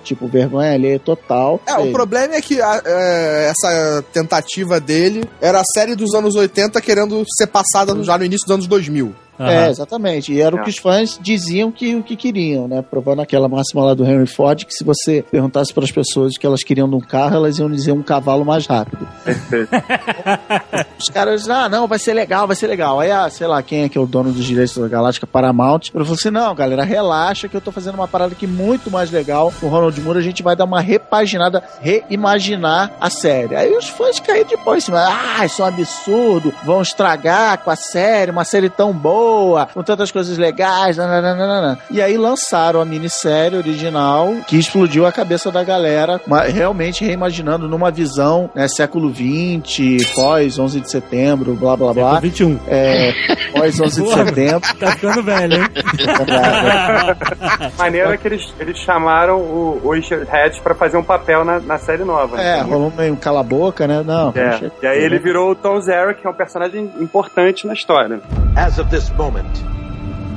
[0.02, 1.61] tipo, vergonha ali total.
[1.66, 6.35] É, o problema é que a- é, essa tentativa dele era a série dos anos
[6.35, 9.14] 80 querendo ser passada já no início dos anos 2000.
[9.38, 9.68] É, Aham.
[9.70, 10.33] exatamente.
[10.33, 10.62] E era o É.
[10.62, 12.83] que os fãs diziam que o que queriam, né?
[12.83, 16.40] Provando aquela máxima lá do Henry Ford, que se você perguntasse para as pessoas o
[16.40, 19.07] que elas queriam de um carro, elas iam dizer um cavalo mais rápido.
[20.99, 22.99] Os caras, ah, não, vai ser legal, vai ser legal.
[23.01, 25.81] Aí, ah, sei lá, quem é que é o dono dos direitos da Galáctica Paramount?
[25.94, 29.11] Ele falou assim: não, galera, relaxa que eu tô fazendo uma parada aqui muito mais
[29.11, 29.53] legal.
[29.61, 33.55] Com o Ronald Moore, a gente vai dar uma repaginada, reimaginar a série.
[33.55, 35.05] Aí os fãs caíram de pau em cima.
[35.07, 39.25] Ah, isso é um absurdo, vão estragar com a série, uma série tão boa,
[39.72, 40.96] com tantas coisas legais.
[40.96, 41.78] nananana.
[41.90, 46.20] E aí lançaram a minissérie original que explodiu a cabeça da galera,
[46.52, 52.20] realmente reimaginando numa visão né, século XX, pós 11 de setembro, blá blá blá.
[52.20, 52.58] 21.
[52.66, 53.12] É,
[53.52, 54.76] pós 11 de setembro.
[54.78, 55.66] Tá ficando velho, hein?
[57.78, 61.60] Maneiro é que eles, eles chamaram o, o Richard Hatch pra fazer um papel na,
[61.60, 62.40] na série nova.
[62.40, 62.62] É, né?
[62.62, 64.02] rolou meio cala a boca, né?
[64.04, 64.70] Não, É.
[64.82, 68.20] E aí ele virou o Tom Zero, que é um personagem importante na história.
[68.56, 69.64] As of this moment,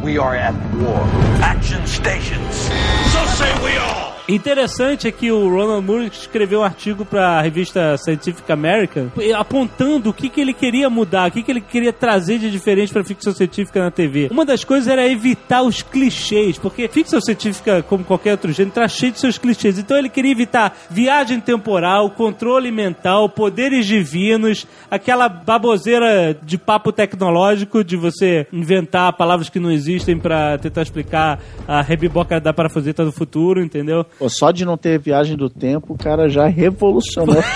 [0.02, 1.02] we are at war.
[1.42, 2.56] Action stations.
[3.12, 4.09] So say we all.
[4.30, 10.12] Interessante é que o Ronald Moore escreveu um artigo para a revista Scientific American apontando
[10.12, 13.04] o que, que ele queria mudar, o que, que ele queria trazer de diferente para
[13.04, 14.28] ficção científica na TV.
[14.30, 18.88] Uma das coisas era evitar os clichês, porque ficção científica, como qualquer outro gênero, tá
[18.88, 19.80] cheio de seus clichês.
[19.80, 27.84] Então ele queria evitar viagem temporal, controle mental, poderes divinos, aquela baboseira de papo tecnológico
[27.84, 33.12] de você inventar palavras que não existem para tentar explicar a rebiboca da parafuseta do
[33.12, 34.06] futuro, entendeu?
[34.20, 37.42] Pô, só de não ter viagem do tempo, o cara já revolucionou.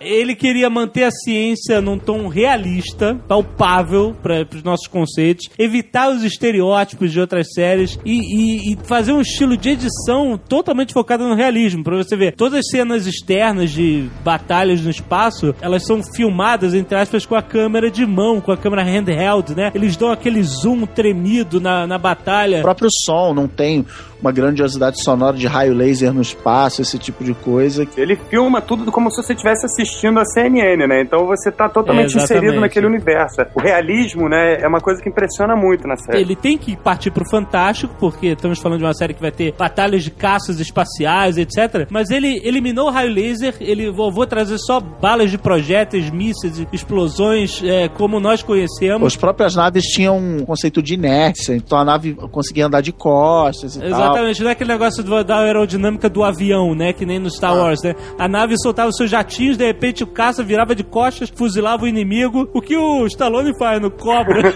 [0.00, 6.22] Ele queria manter a ciência num tom realista, palpável para os nossos conceitos, evitar os
[6.22, 11.34] estereótipos de outras séries e, e- e fazer um estilo de edição totalmente focado no
[11.34, 11.82] realismo.
[11.82, 16.96] Pra você ver, todas as cenas externas de batalhas no espaço, elas são filmadas, entre
[16.96, 19.72] aspas, com a câmera de mão, com a câmera handheld, né?
[19.74, 22.58] Eles dão aquele zoom tremido na, na batalha.
[22.58, 23.84] O próprio som não tem
[24.20, 27.86] uma grandiosidade sonora de raio laser no espaço, esse tipo de coisa.
[27.96, 31.02] Ele filma tudo como se você estivesse assistindo a CNN, né?
[31.02, 33.36] Então você tá totalmente É, inserido naquele universo.
[33.54, 36.20] O realismo, né, é uma coisa que impressiona muito na série.
[36.20, 39.54] Ele tem que partir pro fantástico, porque estamos falando de uma série que vai ter
[39.56, 41.86] batalhas de caças espaciais, etc.
[41.90, 46.66] Mas ele eliminou o raio laser, ele vou, vou trazer só balas de projéteis, mísseis,
[46.72, 49.06] explosões, é, como nós conhecemos.
[49.06, 53.77] As próprias naves tinham um conceito de inércia, então a nave conseguia andar de costas
[53.78, 54.00] e tal.
[54.00, 56.92] Exatamente, não é aquele negócio do- da aerodinâmica do avião, né?
[56.92, 57.94] Que nem no Star Wars, né?
[58.18, 62.48] A nave soltava seus jatinhos, de repente o caça virava de costas, fuzilava o inimigo.
[62.54, 64.54] O que o Stallone faz no Cobra.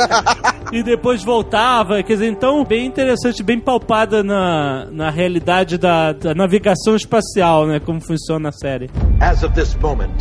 [0.72, 2.02] e depois voltava.
[2.02, 7.80] Quer dizer, então, bem interessante, bem palpada na, na realidade da, da navegação espacial, né?
[7.80, 8.90] Como funciona a série.
[9.20, 10.12] As of this moment,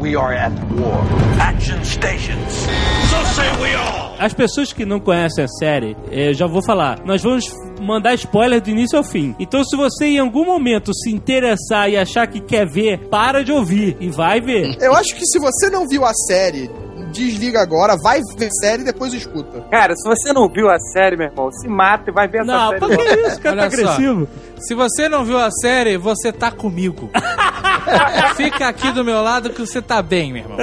[0.00, 1.02] we are at war.
[1.40, 2.66] Action stations.
[3.10, 4.05] So say we all.
[4.18, 7.44] As pessoas que não conhecem a série, eh, já vou falar, nós vamos
[7.80, 9.34] mandar spoiler do início ao fim.
[9.38, 13.52] Então, se você em algum momento se interessar e achar que quer ver, para de
[13.52, 14.76] ouvir e vai ver.
[14.80, 16.70] Eu acho que se você não viu a série,
[17.12, 19.60] desliga agora, vai ver a série e depois escuta.
[19.70, 22.52] Cara, se você não viu a série, meu irmão, se mata e vai ver essa
[22.52, 22.78] Não, série.
[22.80, 23.36] pra que isso?
[23.36, 24.26] O cara tá Olha só.
[24.58, 27.10] Se você não viu a série, você tá comigo.
[28.36, 30.56] Fica aqui do meu lado que você tá bem, meu irmão.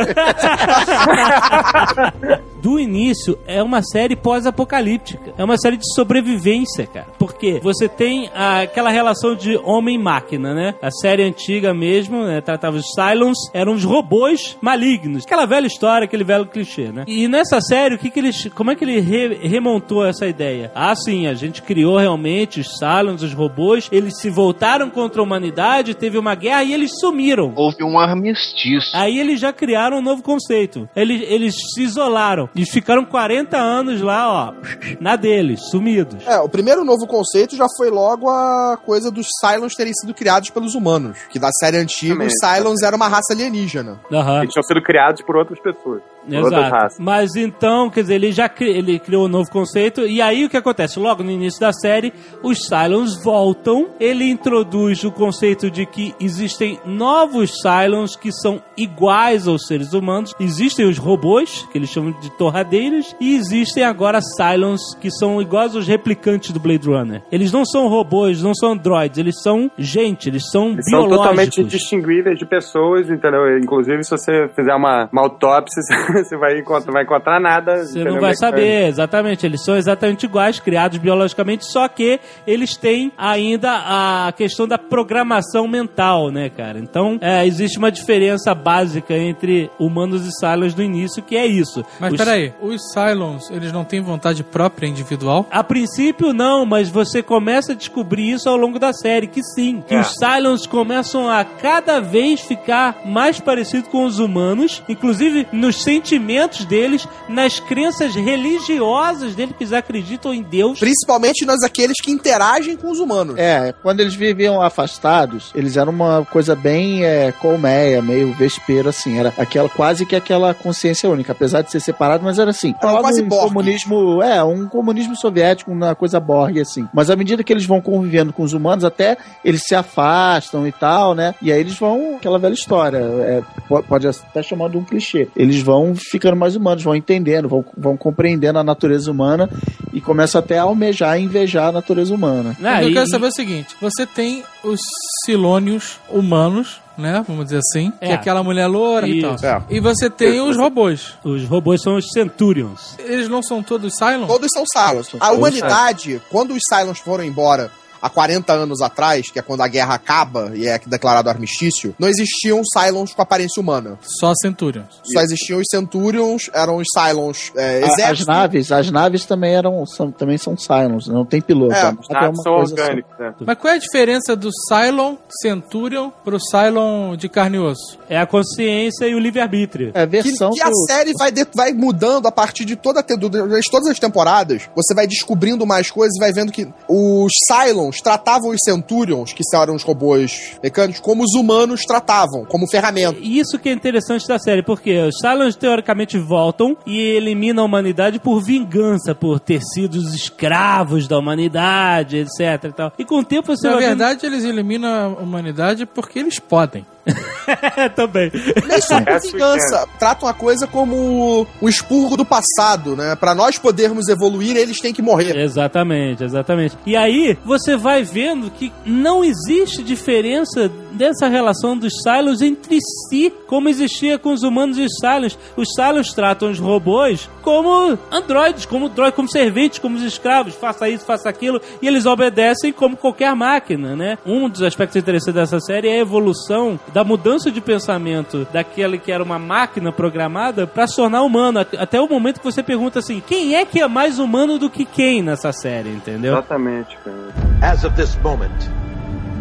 [2.61, 5.33] do início é uma série pós-apocalíptica.
[5.37, 7.07] É uma série de sobrevivência, cara.
[7.19, 10.75] Porque você tem a- aquela relação de homem-máquina, né?
[10.81, 15.23] A série antiga mesmo, né, tratava os Cylons, eram os robôs malignos.
[15.25, 17.03] Aquela velha história, aquele velho clichê, né?
[17.07, 18.49] E nessa série, o que que eles...
[18.55, 20.71] Como é que ele re- remontou essa ideia?
[20.75, 25.23] Ah, sim, a gente criou realmente os Cylons, os robôs, eles se voltaram contra a
[25.23, 27.53] humanidade, teve uma guerra e eles sumiram.
[27.55, 28.91] Houve um armistício.
[28.93, 30.89] Aí eles já criaram um novo conceito.
[30.95, 32.49] Eles, eles se isolaram.
[32.55, 34.53] Eles ficaram 40 anos lá, ó,
[34.99, 36.25] na deles, sumidos.
[36.25, 40.49] É, o primeiro novo conceito já foi logo a coisa dos Cylons terem sido criados
[40.49, 41.17] pelos humanos.
[41.29, 42.57] Que da série antiga, os Também.
[42.57, 43.99] Cylons eram uma raça alienígena.
[44.11, 44.41] Aham.
[44.41, 46.01] Eles tinham sido criados por outras pessoas.
[46.29, 46.95] Exato.
[46.99, 50.01] Mas então, quer dizer, ele já cri- ele criou um novo conceito.
[50.07, 50.99] E aí o que acontece?
[50.99, 53.87] Logo no início da série, os Cylons voltam.
[53.99, 60.33] Ele introduz o conceito de que existem novos Cylons que são iguais aos seres humanos.
[60.39, 63.15] Existem os robôs, que eles chamam de torradeiras.
[63.19, 67.21] E existem agora Cylons que são iguais aos replicantes do Blade Runner.
[67.31, 69.17] Eles não são robôs, não são androids.
[69.17, 71.17] Eles são gente, eles são Eles são biológicos.
[71.17, 73.57] totalmente distinguíveis de pessoas, entendeu?
[73.57, 75.81] Inclusive, se você fizer uma, uma autópsia,
[76.23, 77.85] você vai encontrar, vai encontrar nada.
[77.85, 79.45] Você não vai saber, exatamente.
[79.45, 85.67] Eles são exatamente iguais, criados biologicamente, só que eles têm ainda a questão da programação
[85.67, 86.79] mental, né, cara?
[86.79, 91.83] Então, é, existe uma diferença básica entre humanos e Cylons no início, que é isso.
[91.99, 95.47] Mas Os- peraí, os Cylons, eles não têm vontade própria individual?
[95.51, 99.83] A princípio, não, mas você começa a descobrir isso ao longo da série, que sim.
[99.87, 99.99] Que É.
[100.01, 106.65] os Cylons começam a cada vez ficar mais parecido com os humanos, inclusive nos sentimentos
[106.65, 110.79] deles, nas crenças religiosas deles, que eles acreditam em Deus.
[110.79, 113.37] Principalmente nós aqueles que interagem com os humanos.
[113.37, 119.17] É, quando eles viviam afastados, eles eram uma coisa bem é, colmeia, meio vespeiro, assim.
[119.17, 122.73] Era aquela, quase que aquela consciência única, apesar de ser separado, mas era assim.
[122.81, 123.47] Era quase um Borg.
[123.47, 126.87] comunismo, é, um comunismo soviético, uma coisa Borg, assim.
[126.93, 130.71] Mas à medida que eles vão convivendo com os humanos, até eles se afastam e
[130.71, 131.33] tal, né?
[131.41, 135.27] E aí eles vão, aquela velha história, é, po- pode até chamar de um clichê.
[135.35, 139.49] Eles vão ficando mais humanos, vão entendendo, vão, vão compreendendo a natureza humana
[139.91, 142.55] e começam até a almejar e invejar a natureza humana.
[142.63, 144.79] Ah, eu e- quero saber o seguinte: você tem os
[145.25, 147.23] Silônios humanos, né?
[147.27, 148.13] Vamos dizer assim, que é É.
[148.13, 149.35] aquela mulher loura e tal.
[149.69, 151.13] E você tem os robôs.
[151.23, 152.95] Os robôs são os Centurions.
[152.99, 154.27] Eles não são todos Cylons?
[154.27, 155.07] Todos são Cylons.
[155.15, 157.71] A Todos humanidade, quando os Cylons foram embora
[158.03, 162.07] há 40 anos atrás, que é quando a guerra acaba e é declarado armistício, não
[162.09, 163.97] existiam Cylons com aparência humana.
[164.19, 164.99] Só Centurions.
[165.03, 169.85] Só existiam os Centurions, eram os Cylons é, A- As naves, as naves também eram,
[169.85, 171.73] são, também são Cylons, não tem piloto.
[171.73, 172.81] É, a Os naves são coisa só.
[172.81, 173.33] orgânicos, né?
[173.45, 177.97] Mas qual é a diferença do Cylon Centurion pro Cylon de carne e osso?
[178.09, 179.91] É a consciência e o livre-arbítrio.
[179.93, 182.75] É a Que, versão que a do- série vai, de- vai mudando a partir de
[182.75, 184.69] toda, a todas as temporadas.
[184.75, 189.43] Você vai descobrindo mais coisas e vai vendo que os Cylons tratavam os Centurions, que
[189.53, 193.17] eram os robôs mecânicos, como os humanos tratavam, como ferramenta.
[193.19, 197.67] E Isso que é interessante da série, porque os Cylons teoricamente voltam e eliminam a
[197.67, 202.93] humanidade por vingança, por ter sido os escravos da humanidade, etc e tal.
[202.97, 206.85] E com o tempo você Na vai verdade, eles eliminam a humanidade porque eles podem.
[207.95, 208.31] também.
[208.33, 209.87] Nem Essa vingança.
[209.99, 213.15] Tratam a coisa como um expurgo do passado, né?
[213.15, 215.37] Pra nós podermos evoluir, eles têm que morrer.
[215.37, 216.77] Exatamente, exatamente.
[216.85, 222.79] E aí você vai vendo que não existe diferença dessa relação dos Cylons entre
[223.09, 225.37] si, como existia com os humanos e os Cylons.
[225.57, 230.55] Os Cylons tratam os robôs como androides, como droids, como serventes, como os escravos.
[230.55, 234.17] Faça isso, faça aquilo, e eles obedecem como qualquer máquina, né?
[234.25, 239.11] Um dos aspectos interessantes dessa série é a evolução da mudança de pensamento daquele que
[239.11, 241.59] era uma máquina programada para se tornar humano.
[241.59, 244.69] At- Até o momento que você pergunta assim: quem é que é mais humano do
[244.69, 246.33] que quem nessa série, entendeu?
[246.33, 247.33] Exatamente, cara.
[247.61, 248.49] As of this moment,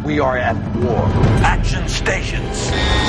[0.05, 1.05] we are at war.
[1.45, 2.59] Action stations.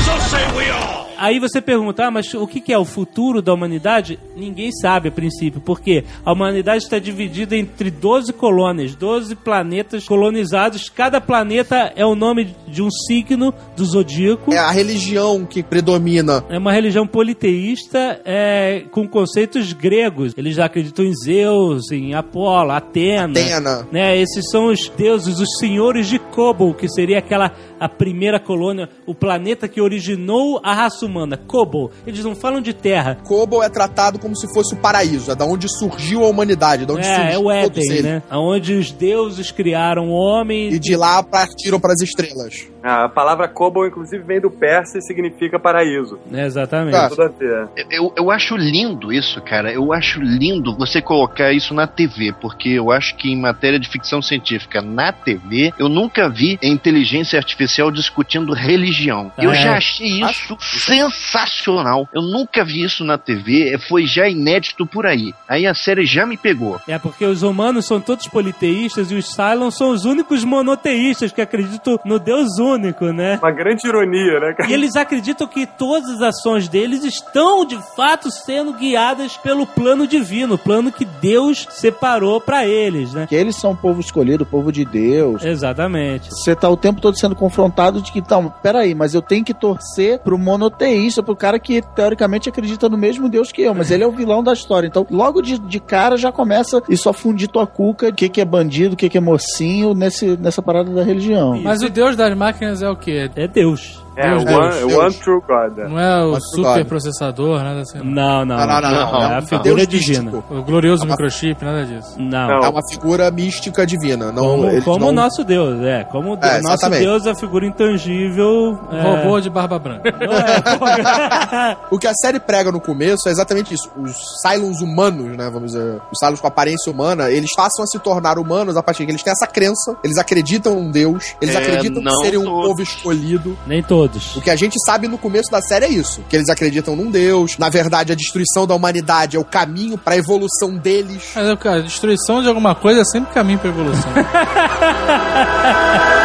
[0.05, 1.12] So say we all.
[1.23, 4.19] Aí você pergunta, ah, mas o que é o futuro da humanidade?
[4.35, 10.89] Ninguém sabe a princípio, porque a humanidade está dividida entre 12 colônias, 12 planetas colonizados.
[10.89, 14.53] Cada planeta é o nome de um signo do zodíaco.
[14.53, 16.43] É a religião que predomina.
[16.49, 20.33] É uma religião politeísta é, com conceitos gregos.
[20.35, 23.39] Eles já acreditam em Zeus, em Apolo, Atena.
[23.39, 23.87] Atena.
[23.89, 24.17] Né?
[24.17, 29.13] Esses são os deuses, os senhores de Kobol, que seria aquela a primeira colônia, o
[29.13, 31.91] planeta que originou a raça humana humana, Kobo.
[32.05, 33.17] Eles não falam de terra.
[33.23, 36.93] Kobo é tratado como se fosse o paraíso, é da onde surgiu a humanidade, da
[36.93, 38.03] onde É, é surgiu o todos Éden, eles.
[38.03, 38.23] né?
[38.31, 40.69] Onde os deuses criaram o homem.
[40.73, 42.67] E de lá partiram para as estrelas.
[42.83, 46.19] A palavra Kobo, inclusive, vem do persa e significa paraíso.
[46.31, 46.95] Exatamente.
[46.95, 47.07] Ah.
[47.09, 47.67] Tudo a ver.
[47.89, 49.71] Eu, eu acho lindo isso, cara.
[49.71, 53.87] Eu acho lindo você colocar isso na TV, porque eu acho que em matéria de
[53.87, 59.31] ficção científica na TV, eu nunca vi a inteligência artificial discutindo religião.
[59.37, 59.55] Eu É.
[59.55, 60.57] já achei isso
[60.93, 62.07] sensacional.
[62.13, 65.33] Eu nunca vi isso na TV, foi já inédito por aí.
[65.47, 66.79] Aí a série já me pegou.
[66.87, 71.41] É porque os humanos são todos politeístas e os Cylons são os únicos monoteístas que
[71.41, 73.39] acreditam no Deus único, né?
[73.41, 74.69] Uma grande ironia, né, cara?
[74.69, 80.07] E eles acreditam que todas as ações deles estão de fato sendo guiadas pelo plano
[80.07, 83.25] divino, o plano que Deus separou pra eles, né?
[83.27, 85.43] Que eles são o povo escolhido, o povo de Deus.
[85.43, 86.29] Exatamente.
[86.29, 89.53] Você tá o tempo todo sendo confrontado de que, então, peraí, mas eu tenho que
[89.53, 90.37] torcer pro
[90.83, 94.11] monoteísta, pro cara que teoricamente acredita no mesmo Deus que eu, mas ele é o
[94.11, 94.87] vilão da história.
[94.87, 98.41] Então, logo de, de cara já começa isso a fundir tua cuca, o que, que
[98.41, 101.59] é bandido, o que, que é mocinho, nesse, nessa parada da religião.
[101.61, 103.29] Mas o deus das máquinas é o quê?
[103.35, 104.02] É Deus.
[104.15, 104.93] É, Deus, o Deus, one, Deus.
[104.93, 105.77] one True God.
[105.89, 106.87] Não é o super God.
[106.87, 107.97] processador, nada assim.
[107.99, 108.45] Não, Não.
[108.45, 108.57] não.
[108.57, 109.23] Não, não, não, não.
[109.31, 110.31] É É a figura Deus divina.
[110.31, 110.53] místico.
[110.55, 112.15] O glorioso microchip, nada disso.
[112.19, 112.47] Não.
[112.47, 112.63] Não.
[112.63, 114.31] É uma figura mística divina.
[114.31, 116.03] Não, Como, como não- o nosso Deus, é.
[116.05, 117.01] Como o Deus- É, nosso exatamente.
[117.03, 118.79] Deus é a figura intangível.
[118.91, 119.01] É...
[119.01, 120.11] Robô de barba branca.
[120.11, 121.77] Não é.
[121.91, 123.89] O que a série prega no começo é exatamente isso.
[123.97, 125.49] Os Cylons humanos, né?
[125.51, 129.05] Vamos dizer, os Cylons com aparência humana, eles passam a se tornar humanos a partir
[129.05, 132.45] que eles têm essa crença, eles acreditam em Deus, eles É, acreditam que serem um
[132.45, 133.57] povo escolhido.
[133.65, 134.02] Nem todos.
[134.37, 137.09] O que a gente sabe no começo da série é isso: que eles acreditam num
[137.09, 137.57] Deus.
[137.57, 141.31] Na verdade, a destruição da humanidade é o caminho pra evolução deles.
[141.35, 144.11] Mas, cara, destruição de alguma coisa é sempre caminho pra evolução.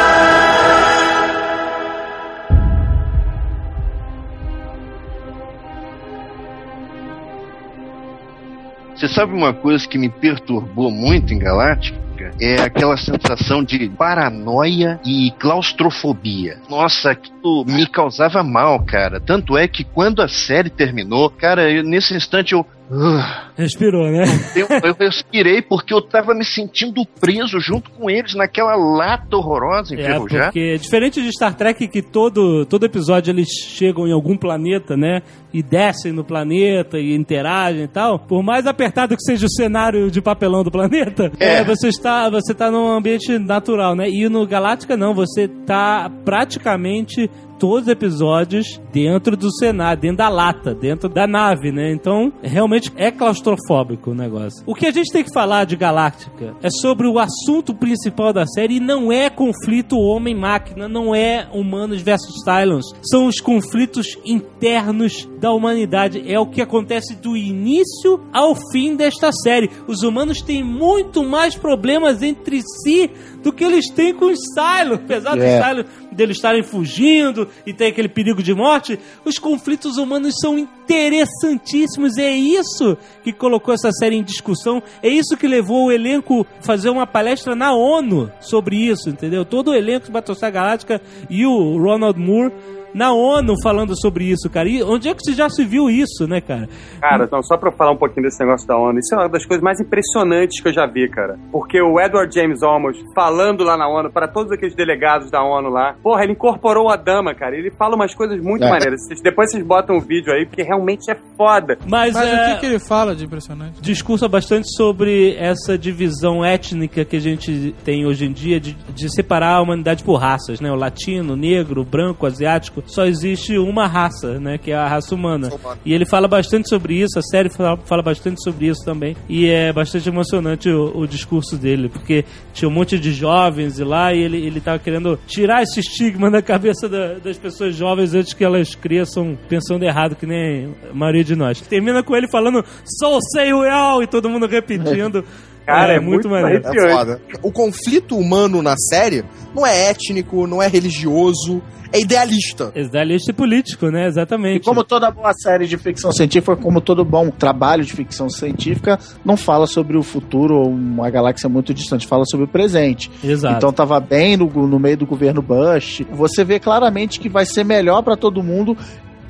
[8.99, 11.97] Você sabe uma coisa que me perturbou muito em Galáctica?
[12.41, 16.59] É aquela sensação de paranoia e claustrofobia.
[16.69, 19.21] Nossa, aquilo me causava mal, cara.
[19.21, 22.67] Tanto é que quando a série terminou, cara, eu- nesse instante eu.
[22.91, 23.23] "Ugh",
[23.57, 24.25] Respirou, né?
[24.57, 29.95] eu, eu respirei porque eu tava me sentindo preso junto com eles naquela lata horrorosa
[29.95, 30.45] É, enferrujar.
[30.47, 35.21] porque diferente de Star Trek, que todo, todo episódio eles chegam em algum planeta, né?
[35.53, 38.19] E descem no planeta e interagem e tal.
[38.19, 41.57] Por mais apertado que seja o cenário de papelão do planeta, É.
[41.57, 44.09] é, você está você tá num ambiente natural, né?
[44.09, 50.29] E no Galáctica não, você tá praticamente todos os episódios dentro do cenário, dentro da
[50.29, 51.93] lata, dentro da nave, né?
[51.93, 54.63] Então, realmente é claustrofóbico o negócio.
[54.67, 58.47] O que a gente tem que falar de Galáctica é sobre o assunto principal da
[58.47, 62.87] série e não é conflito homem-máquina, não é humanos versus Cylons.
[63.03, 66.23] São os conflitos internos da humanidade.
[66.31, 69.71] É o que acontece do início ao fim desta série.
[69.87, 73.11] Os humanos têm muito mais problemas entre si
[73.43, 75.01] do que eles têm com os Cylons.
[75.05, 75.63] Apesar dos É.
[75.63, 75.87] Cylons
[76.19, 82.19] deles estarem fugindo e tem aquele perigo de morte, os conflitos humanos são interessantíssimos.
[82.19, 84.83] É isso que colocou essa série em discussão.
[85.01, 89.45] É isso que levou o elenco a fazer uma palestra na ONU sobre isso, entendeu?
[89.45, 91.01] Todo o elenco de Battlestar Galáctica
[91.31, 92.53] e o Ronald Moore
[92.95, 94.69] na ONU falando sobre isso, cara.
[94.69, 96.69] E onde é que você já se viu isso, né, cara?
[97.01, 99.45] Cara, então, só pra falar um pouquinho desse negócio da ONU, isso é uma das
[99.47, 101.39] coisas mais impressionantes que eu já vi, cara.
[101.53, 105.69] Porque o Edward James Olmos, falando lá na ONU, para todos aqueles delegados da ONU
[105.71, 107.57] lá, porra, ele incorporou a dama, cara.
[107.57, 108.71] Ele fala umas coisas muito É.
[108.71, 109.01] maneiras.
[109.23, 111.79] Depois vocês botam o vídeo aí, porque realmente é foda.
[111.87, 113.81] Mas, Mas é, o que, que ele fala de impressionante?
[113.81, 119.13] discursa bastante sobre essa divisão étnica que a gente tem hoje em dia de, de
[119.15, 120.71] separar a humanidade por raças, né?
[120.71, 122.78] O latino, o negro, o branco, o asiático.
[122.87, 124.59] Só existe uma raça, né?
[124.59, 125.49] Que é a raça humana.
[125.85, 129.17] E ele fala bastante sobre isso, a série fala, fala bastante sobre isso também.
[129.29, 133.85] E é bastante emocionante o, o discurso dele, porque tinha um monte de jovens e
[133.85, 138.15] lá e ele, ele tava querendo tirar esse estigma da cabeça da- das pessoas jovens
[138.15, 141.61] antes que elas cresçam pensando errado, que nem a maioria de nós.
[141.61, 144.03] Termina com ele falando So say well!
[144.03, 145.25] e todo mundo repetindo.
[145.69, 146.67] Cara, é muito maneiro.
[146.67, 146.93] arrepiante.
[146.93, 147.21] É foda.
[147.43, 149.23] O conflito humano na série
[149.55, 151.63] não é étnico, não é religioso,
[151.93, 152.73] é idealista.
[152.75, 154.07] Idealista e político, né?
[154.07, 154.57] Exatamente.
[154.57, 158.99] E como toda boa série de ficção científica, como todo bom trabalho de ficção científica,
[159.23, 163.11] não fala sobre o futuro ou uma galáxia muito distante, fala sobre o presente.
[163.23, 163.57] Exato.
[163.57, 166.03] Então tava bem no, no meio do governo Bush.
[166.13, 168.75] Você vê claramente que vai ser melhor para todo mundo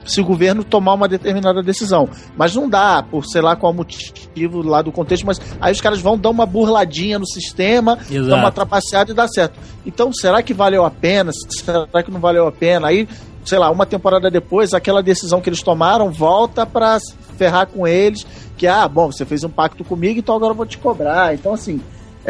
[0.08, 2.08] se o governo tomar uma determinada decisão.
[2.36, 6.00] Mas não dá, por sei lá qual motivo lá do contexto, mas aí os caras
[6.00, 8.28] vão dar uma burladinha no sistema, Exato.
[8.28, 9.58] dar uma trapaceada e dá certo.
[9.86, 11.30] Então, será que valeu a pena?
[11.32, 12.88] Será que não valeu a pena?
[12.88, 13.08] Aí
[13.44, 16.98] sei lá, uma temporada depois, aquela decisão que eles tomaram volta pra
[17.38, 18.26] ferrar com eles,
[18.58, 21.32] que, ah, bom, você fez um pacto comigo, então agora eu vou te cobrar.
[21.32, 21.80] Então, assim,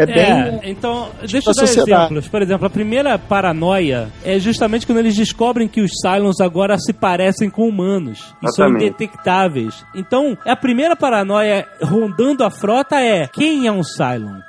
[0.03, 0.17] é bem...
[0.17, 1.91] É, então, deixa eu da dar sociedade.
[2.05, 2.29] exemplos.
[2.29, 6.93] Por exemplo, a primeira paranoia é justamente quando eles descobrem que os Cylons agora se
[6.93, 9.85] parecem com humanos e são indetectáveis.
[9.95, 14.41] Então, a primeira paranoia rondando a frota é quem é um Cylon?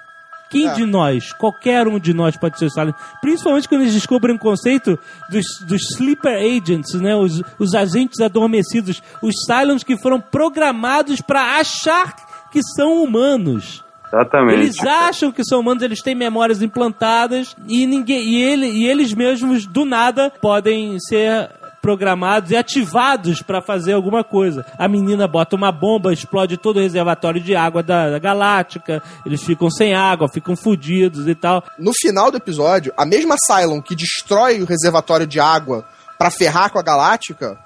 [0.49, 0.73] Quem É.
[0.73, 2.93] de nós, qualquer um de nós pode ser o Cylon.
[3.21, 4.97] Principalmente quando eles descobrem o conceito
[5.29, 7.15] dos, dos sleeper agents, né?
[7.15, 9.01] Os, os agentes adormecidos.
[9.21, 12.15] Os Cylons que foram programados para achar
[12.51, 13.83] que são humanos.
[14.11, 14.59] Exatamente.
[14.59, 19.13] Eles acham que são humanos, eles têm memórias implantadas e ninguém e, ele, e eles
[19.13, 21.49] mesmos do nada podem ser
[21.81, 24.65] programados e ativados pra fazer alguma coisa.
[24.77, 29.41] A menina bota uma bomba, explode todo o reservatório de água da, da galáctica, eles
[29.43, 31.63] ficam sem água, ficam fudidos e tal.
[31.77, 35.85] No final do episódio, a mesma Cylon que destrói o reservatório de água
[36.17, 37.57] pra ferrar com a Galáctica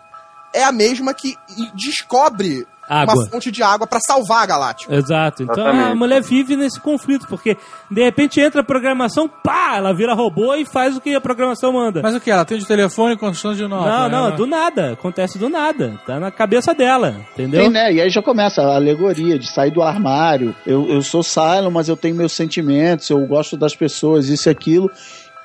[0.53, 1.35] é a mesma que
[1.73, 3.15] descobre Água.
[3.15, 4.93] uma fonte de água pra salvar a Galáctica.
[4.93, 5.43] Exato.
[5.43, 7.57] Então a mulher vive nesse conflito, porque
[7.89, 11.73] de repente entra a programação, pá, ela vira robô e faz o que a programação
[11.73, 12.01] manda.
[12.01, 12.29] Mas o que?
[12.29, 13.89] Ela atende o telefone constante de nota.
[13.89, 14.09] não, né?
[14.09, 14.93] não, do nada.
[14.93, 15.99] Acontece do nada.
[16.05, 17.61] Tá na cabeça dela, entendeu?
[17.61, 17.93] Tem, né?
[17.93, 20.55] E aí já começa a alegoria de sair do armário.
[20.65, 24.51] Eu, eu sou Cylon, mas eu tenho meus sentimentos, eu gosto das pessoas, isso e
[24.51, 24.91] aquilo.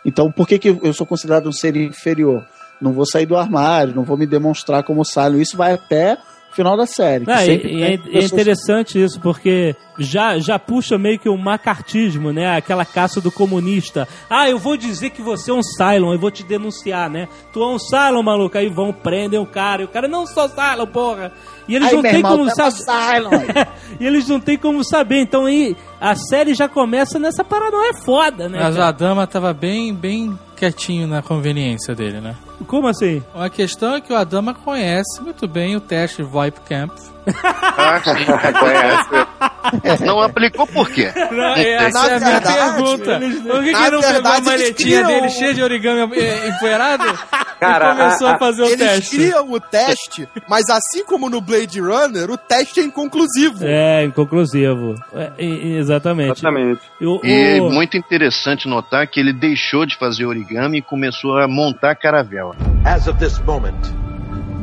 [0.05, 2.45] Então, por que, que eu sou considerado um ser inferior?
[2.80, 5.39] Não vou sair do armário, não vou me demonstrar como Cylon.
[5.39, 6.16] Isso vai até
[6.59, 7.24] final da série.
[7.24, 11.36] que Ah, e, é, é pessoas- interessante isso, porque já, já puxa meio que o
[11.36, 12.56] macartismo, né?
[12.56, 14.06] Aquela caça do comunista.
[14.28, 17.28] Ah, eu vou dizer que você é um Cylon, eu vou te denunciar, né?
[17.52, 18.56] Tu é um Cylon, maluco.
[18.59, 19.82] Aí vão, prendem o cara.
[19.82, 21.32] E o cara, não sou Cylon, porra.
[21.66, 23.68] E eles Aí, não têm como é saber.
[24.00, 25.20] E eles não têm como saber.
[25.20, 28.59] Então aí a série já começa nessa paranoia foda, né?
[28.62, 28.88] Mas cara?
[28.88, 32.34] a dama tava bem, bem quietinho na conveniência dele, né?
[32.66, 33.22] Como assim?
[33.34, 36.92] A questão é que o Adama conhece muito bem o teste VoIP Camp.
[37.42, 38.24] Ah, sim,
[38.59, 40.04] conhece.
[40.04, 41.12] Não aplicou por quê?
[41.30, 41.74] Não, tem.
[41.74, 43.20] essa Na é a minha verdade, pergunta.
[43.46, 46.16] Por que, que não pegou a maletinha dele cheia de origami
[46.48, 47.04] empoeirado
[47.61, 49.16] Cara, e começou a- a, fazer o Eles teste?
[49.16, 53.64] criam o teste, mas assim como no Blade Runner, o teste é inconclusivo.
[53.66, 54.94] É, inconclusivo.
[55.14, 56.32] É, exatamente.
[56.38, 56.80] Exatamente.
[57.00, 61.38] O- E é o- muito interessante notar que ele deixou de fazer origami e começou
[61.38, 62.54] a montar caravela.
[62.84, 63.76] As of this moment,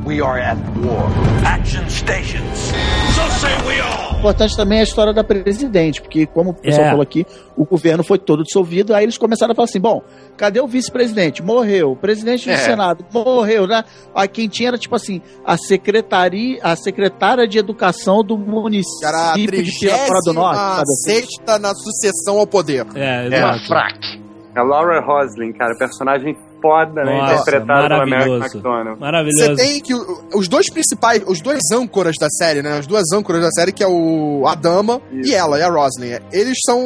[0.05, 1.09] we are at war.
[1.45, 2.71] Action stations.
[3.15, 4.04] So say we all.
[4.25, 6.89] Importante também é a história da presidente, porque, como o pessoal É.
[6.89, 10.01] falou aqui, o governo foi todo dissolvido, aí eles começaram a falar assim: bom,
[10.35, 11.43] cadê o vice-presidente?
[11.43, 11.91] Morreu.
[11.91, 12.57] O presidente do É.
[12.57, 13.83] Senado morreu, né?
[14.15, 18.49] Aí quem tinha era tipo assim: a secretaria, a secretária de educação do Que era
[18.49, 20.57] a município de Pirapora do Norte.
[20.57, 21.11] sabe assim?
[21.21, 22.83] sexta na sucessão ao poder.
[22.95, 23.67] É, É exato.
[23.67, 24.25] fraque.
[24.55, 27.17] A Laura Roslin, cara, personagem foda, né?
[27.17, 28.43] Nossa, Interpretada pela Mary maravilhoso.
[28.45, 28.99] McDonald.
[28.99, 29.45] Maravilhoso.
[29.45, 29.93] Você tem que.
[30.35, 32.77] Os dois principais, os dois âncoras da série, né?
[32.79, 35.31] As duas âncoras da série, que é o a Dama Isso.
[35.31, 36.17] e ela, e a Roslin.
[36.31, 36.79] Eles são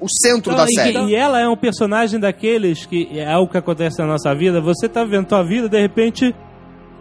[0.00, 0.98] o- centro Não, da e, série.
[1.06, 4.60] e ela é um personagem daqueles que é algo que acontece na nossa vida.
[4.60, 6.34] Você tá vendo tua vida, de repente,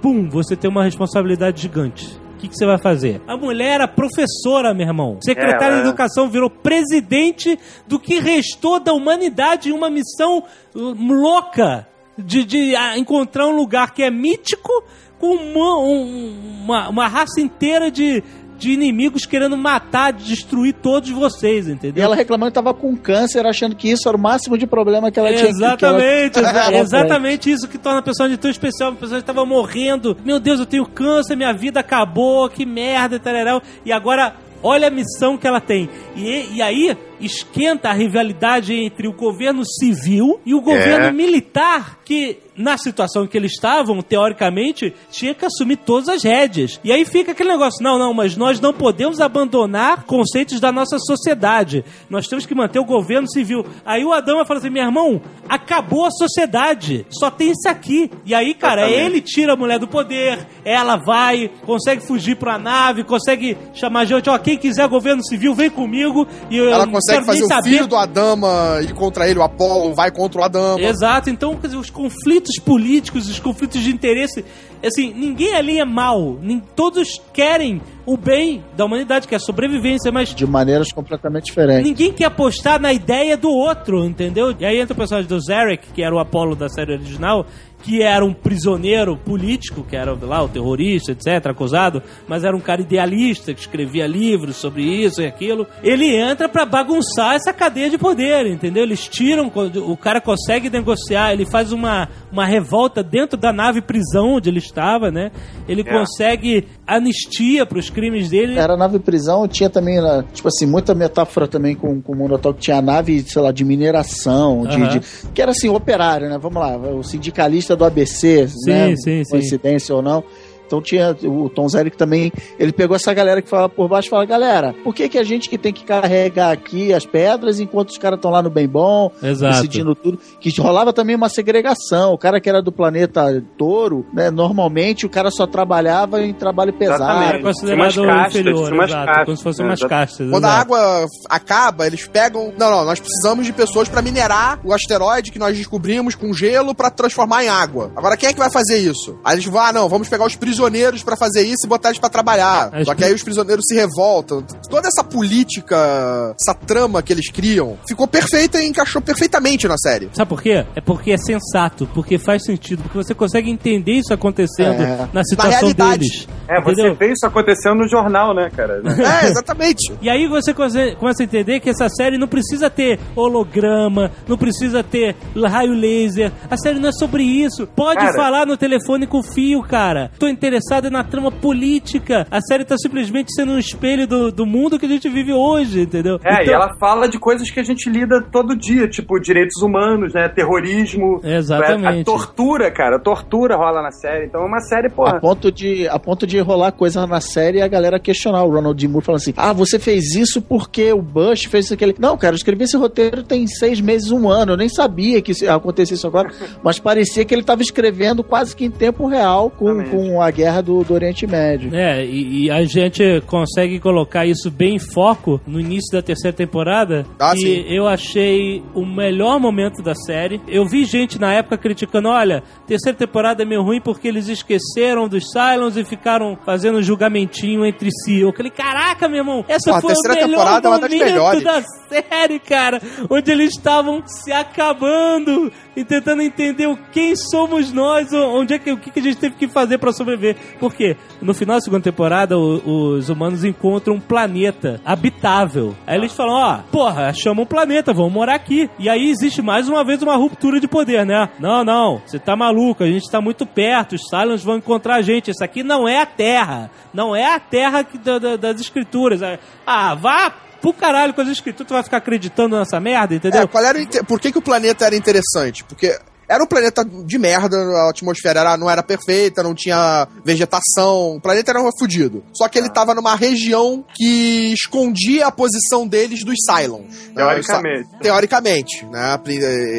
[0.02, 2.20] pum, você tem uma responsabilidade gigante.
[2.36, 3.20] O que, que você vai fazer?
[3.28, 5.18] A mulher era professora, meu irmão.
[5.24, 5.88] Secretária É, de é.
[5.88, 10.44] Educação virou presidente do que restou da humanidade em uma missão
[10.76, 11.87] louca
[12.18, 14.72] de, de ah, encontrar um lugar que é mítico
[15.20, 18.24] com uma, um- uma, uma raça inteira de,
[18.58, 22.04] de inimigos querendo matar, destruir todos vocês, E entendeu?
[22.04, 25.20] ela reclamando que tava com câncer, achando que isso era o máximo de problema que
[25.20, 25.42] ela tinha.
[25.42, 28.90] que- Exatamente, ela- exa- ela- exatamente isso que torna a personagem tão especial.
[28.92, 30.16] A personagem estava morrendo.
[30.24, 33.62] Meu Deus, eu tenho câncer, minha vida acabou, que merda, tararau.
[33.86, 35.90] E agora, olha a missão que ela tem.
[36.16, 42.40] E, e aí, esquenta a rivalidade entre o governo civil e o governo militar, que
[42.58, 46.80] na situação em que eles estavam, teoricamente, tinha que assumir todas as rédeas.
[46.84, 50.98] E aí fica aquele negócio, não, não, mas nós não podemos abandonar conceitos da nossa
[51.00, 51.86] sociedade.
[52.10, 53.66] Nós temos que manter o governo civil.
[53.86, 57.06] Aí o Adama fala assim, meu irmão, acabou a sociedade.
[57.10, 58.10] Só tem isso aqui.
[58.26, 63.04] E aí, cara, ele tira a mulher do poder, ela vai, consegue fugir pra nave,
[63.04, 66.28] consegue chamar gente, ó, quem quiser governo civil, vem comigo.
[66.50, 69.94] E eu Ela consegue fazer o saber filho do Adama ir contra ele, o Apollo
[69.94, 70.82] vai contra o Adama.
[70.82, 74.44] Exato, então quer dizer, os conflitos políticos, os conflitos de interesse,
[74.84, 79.40] assim, ninguém ali é mal, nem, todos querem o bem da humanidade, que é a
[79.40, 81.84] sobrevivência, mas De maneiras completamente diferentes.
[81.84, 84.56] ninguém quer apostar na ideia do outro, entendeu?
[84.58, 87.46] E aí entra o personagem do Zarek, que era o Apollo da série original,
[87.84, 92.60] que era um prisioneiro político, que era lá o terrorista, etc, acusado, mas era um
[92.60, 95.66] cara idealista que escrevia livros sobre isso e aquilo.
[95.84, 98.84] Ele entra pra bagunçar essa cadeia de poder, entendeu?
[98.84, 99.52] Eles tiram,
[99.86, 104.60] o cara consegue negociar, ele faz uma, uma revolta dentro da nave prisão onde ele
[104.60, 105.32] estava, né?
[105.68, 105.84] Ele É.
[105.86, 108.58] consegue anistia pros crimes dele.
[108.58, 112.36] Era nave prisão, tinha também, né, tipo assim, muita metáfora também com, com o mundo
[112.36, 114.88] atual, que tinha nave, sei lá, de mineração, de, Aham.
[115.00, 115.02] de-
[115.34, 116.38] que era assim, operário, né?
[116.42, 118.96] Vamos lá, o sindicalista do ABC, né?
[118.98, 119.30] sim, sim.
[119.30, 120.24] Coincidência ou não.
[120.68, 124.12] Então tinha o Tom Zerick também, ele pegou essa galera que fala por baixo e
[124.12, 127.90] fala, galera, por que que a gente que tem que carregar aqui as pedras enquanto
[127.90, 129.56] os caras estão lá no bem bom, Exato.
[129.56, 134.30] decidindo tudo, que rolava também uma segregação, o cara que era do planeta touro, né,
[134.30, 137.04] normalmente o cara só trabalhava em trabalho pesado.
[137.04, 137.30] Exatamente.
[137.30, 140.30] Era considerado Tinha umas castas, inferior, umas exato, castas, como se fossem né, umas castas.
[140.30, 140.62] Quando a exato.
[140.62, 142.54] água acaba, eles pegam.
[142.58, 146.76] Não, não, nós precisamos de pessoas pra minerar o asteroide que nós descobrimos com gelo
[146.76, 147.92] pra transformar em água.
[147.96, 149.18] Agora, quem é que vai fazer isso?
[149.24, 150.57] Aí eles vão, ah, não, vamos pegar os prisioneiros
[151.04, 152.70] pra fazer isso e botar eles pra trabalhar.
[152.74, 154.44] As Só que aí os prisioneiros se revoltam.
[154.70, 160.10] Toda essa política, essa trama que eles criam, ficou perfeita e encaixou perfeitamente na série.
[160.14, 160.66] Sabe por quê?
[160.76, 165.08] É porque é sensato, porque faz sentido, porque você consegue entender isso acontecendo É.
[165.14, 166.00] na situação realidade.
[166.00, 166.28] deles.
[166.48, 166.96] É, você entendeu?
[166.96, 168.82] vê isso acontecendo no jornal, né, cara?
[169.24, 169.94] É, exatamente.
[170.02, 174.84] E aí você começa a entender que essa série não precisa ter holograma, não precisa
[174.84, 175.16] ter
[175.48, 176.32] raio laser.
[176.50, 177.68] A série não é sobre isso.
[177.68, 178.14] Pode Cara.
[178.14, 180.12] falar no telefone com fio, cara.
[180.20, 182.26] Tô interessado na trama política.
[182.32, 185.82] A série tá simplesmente sendo um espelho do, do mundo que a gente vive hoje,
[185.82, 186.20] entendeu?
[186.24, 189.62] É, e Então- ela fala de coisas que a gente lida todo dia, tipo direitos
[189.62, 190.30] humanos, né?
[190.30, 191.20] Terrorismo.
[191.24, 191.98] Exatamente.
[191.98, 192.96] A, a tortura, cara.
[192.96, 194.26] A tortura rola na série.
[194.26, 195.20] Então é uma série, A porra.
[195.20, 198.80] ponto, de, a ponto de rolar coisa na série e a galera questionar o Ronald
[198.80, 198.88] D.
[198.88, 201.96] Moore falando assim: Ah, você fez isso porque o Bush fez isso aquele.
[202.00, 204.54] Não, cara, eu escrevi esse roteiro tem seis meses, um ano.
[204.54, 206.30] Eu nem sabia que isso ia acontecer isso agora,
[206.64, 210.62] mas parecia que ele estava escrevendo quase que em tempo real com, com a guerra
[210.62, 211.74] do, do Oriente Médio.
[211.74, 216.36] É, e, e a gente consegue colocar isso bem em foco no início da terceira
[216.36, 217.06] temporada.
[217.20, 217.66] Ah, e sim.
[217.68, 220.40] eu achei o melhor momento da série.
[220.48, 225.08] Eu vi gente na época criticando: olha, terceira temporada é meio ruim porque eles esqueceram
[225.08, 228.20] dos Cylons e ficaram fazendo um julgamentinho entre si.
[228.20, 230.80] Eu falei: caraca, meu irmão, essa Pô, a foi o terceira melhor temporada é uma
[230.80, 231.44] das momento melhores.
[231.44, 232.82] da série, cara.
[233.10, 238.60] Onde eles estavam se acabando e tentando entender o quem somos nós, o- onde é
[238.60, 240.27] que, o que que a gente teve que fazer pra sobreviver.
[240.60, 240.96] Por quê?
[241.22, 245.76] No final da segunda temporada, o- os humanos encontram um planeta habitável.
[245.86, 248.70] Aí eles falam, ó, porra, achamos um planeta, vamos morar aqui.
[248.80, 251.30] E aí existe mais uma vez uma ruptura de poder, né?
[251.40, 255.02] Não, não, você tá maluco, a gente tá muito perto, os Cylons vão encontrar a
[255.02, 255.32] gente.
[255.32, 256.70] Isso aqui não é a Terra.
[256.94, 259.22] Não é a Terra que- da- da- das escrituras.
[259.66, 260.30] Ah, vá
[260.62, 263.42] pro caralho com as escrituras, tu vai ficar acreditando nessa merda, entendeu?
[263.42, 265.64] É, qual era por que, que o planeta era interessante?
[265.64, 265.96] Porque
[266.28, 271.22] era um planeta de merda, a atmosfera era- não era perfeita, não tinha vegetação, o
[271.22, 272.24] planeta era fudido.
[272.34, 277.10] Só que ele tava numa região que escondia a posição deles dos Cylons.
[277.16, 277.88] Teoricamente.
[277.92, 278.00] Né?
[278.02, 279.20] Teoricamente, né?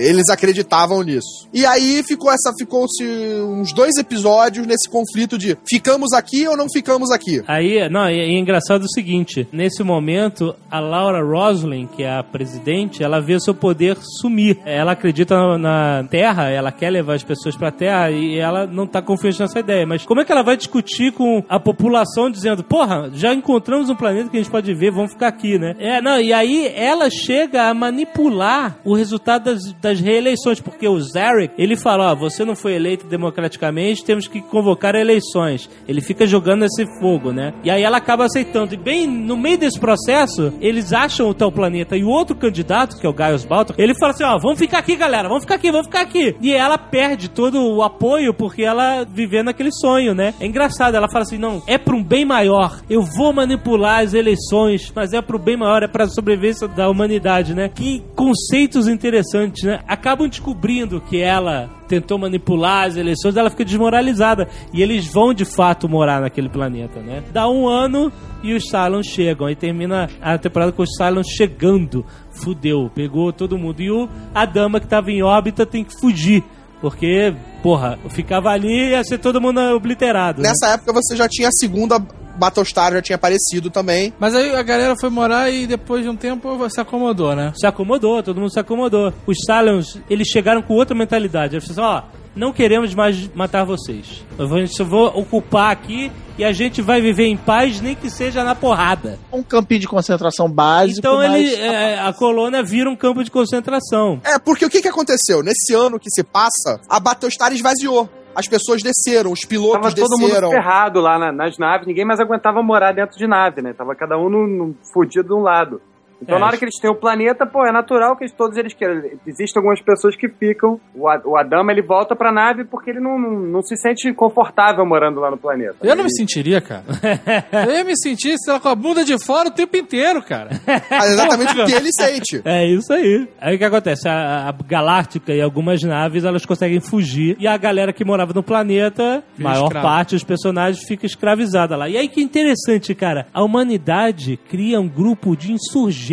[0.02, 1.48] Eles acreditavam nisso.
[1.52, 6.66] E aí ficou essa, ficou-se uns dois episódios nesse conflito de ficamos aqui ou não
[6.72, 7.42] ficamos aqui.
[7.46, 12.22] Aí, não, e é engraçado o seguinte: nesse momento, a Laura Roslin, que é a
[12.22, 14.58] presidente, ela vê seu poder sumir.
[14.64, 18.86] Ela acredita na, na Terra, ela quer levar as pessoas pra Terra e ela não
[18.86, 19.86] tá confiante nessa ideia.
[19.86, 23.94] Mas como é que ela vai discutir com a população dizendo, porra, já encontramos um
[23.94, 25.74] planeta que a gente pode ver, vamos ficar aqui, né?
[25.78, 31.00] É, não, e aí ela chega a manipular o resultado das, das reeleições, porque o
[31.00, 35.68] Zarek, ele fala, ó, você não foi eleito democraticamente, temos que convocar eleições.
[35.86, 37.52] Ele fica jogando esse fogo, né?
[37.64, 38.74] E aí ela acaba aceitando.
[38.74, 42.98] E bem no meio desse processo, eles acham o tal planeta e o outro candidato,
[42.98, 45.56] que é o Gaius Baltar, ele fala assim, ó, vamos ficar aqui, galera, vamos ficar
[45.56, 46.27] aqui, vamos ficar aqui.
[46.40, 50.34] E ela perde todo o apoio porque ela vivendo naquele sonho, né?
[50.40, 52.80] É engraçado, ela fala assim, não, é para um bem maior.
[52.88, 57.54] Eu vou manipular as eleições, mas é pro bem maior, é pra sobrevivência da humanidade,
[57.54, 57.68] né?
[57.68, 59.80] Que conceitos interessantes, né?
[59.86, 64.46] Acabam descobrindo que ela tentou manipular as eleições, ela fica desmoralizada.
[64.72, 67.22] E eles vão de fato morar naquele planeta, né?
[67.32, 68.12] Dá um ano
[68.42, 69.46] e os Cylons chegam.
[69.46, 72.04] Aí termina a temporada com os Cylons chegando.
[72.38, 73.80] Fudeu, pegou todo mundo.
[73.82, 76.42] E o, a dama que tava em órbita tem que fugir.
[76.80, 80.40] Porque, porra, ficava ali e ia ser todo mundo obliterado.
[80.42, 80.48] né?
[80.48, 81.98] Nessa época você já tinha a segunda
[82.38, 84.12] Battlestar, já tinha aparecido também.
[84.18, 87.52] Mas aí a galera foi morar e depois de um tempo se acomodou, né?
[87.56, 89.12] Se acomodou, todo mundo se acomodou.
[89.26, 91.56] Os Cylons, eles chegaram com outra mentalidade.
[91.56, 94.24] Eles falaram assim, ó, não queremos mais matar vocês.
[94.38, 94.48] Eu
[94.86, 99.18] vou, ocupar aqui e a gente vai viver em paz, nem que seja na porrada.
[99.32, 101.00] Um campinho de concentração básico.
[101.00, 104.20] Então mas- ele, é, a colônia vira um campo de concentração.
[104.24, 105.42] É, porque o que, que aconteceu?
[105.42, 108.08] Nesse ano que se passa, a Battlestar esvaziou.
[108.36, 110.50] As pessoas desceram, os pilotos Tava todo mundo desceram.
[110.50, 113.72] ferrado lá na- nas naves, ninguém mais aguentava morar dentro de nave, né?
[113.72, 115.80] Tava cada um num, num fudido de um lado.
[116.20, 118.56] Então, É, na hora que eles têm o planeta, pô, é natural que eles- todos
[118.56, 119.02] eles queiram.
[119.26, 120.80] Existem algumas pessoas que ficam.
[120.94, 124.12] O, A- o Adama, ele volta pra nave porque ele não, não, não se sente
[124.12, 125.76] confortável morando lá no planeta.
[125.82, 126.84] Eu não me sentiria, cara.
[127.68, 130.50] Eu ia me sentir, sei lá, com a bunda de fora o tempo inteiro, cara.
[130.90, 132.42] Mas é exatamente o que ele sente.
[132.44, 133.28] É isso aí.
[133.40, 134.08] Aí o que acontece?
[134.08, 138.42] A, a Galáctica e algumas naves elas conseguem fugir e a galera que morava no
[138.42, 139.86] planeta, Vira maior escravo.
[139.86, 141.88] parte dos personagens, fica escravizada lá.
[141.88, 143.26] E aí que interessante, cara.
[143.32, 145.52] A humanidade cria um grupo de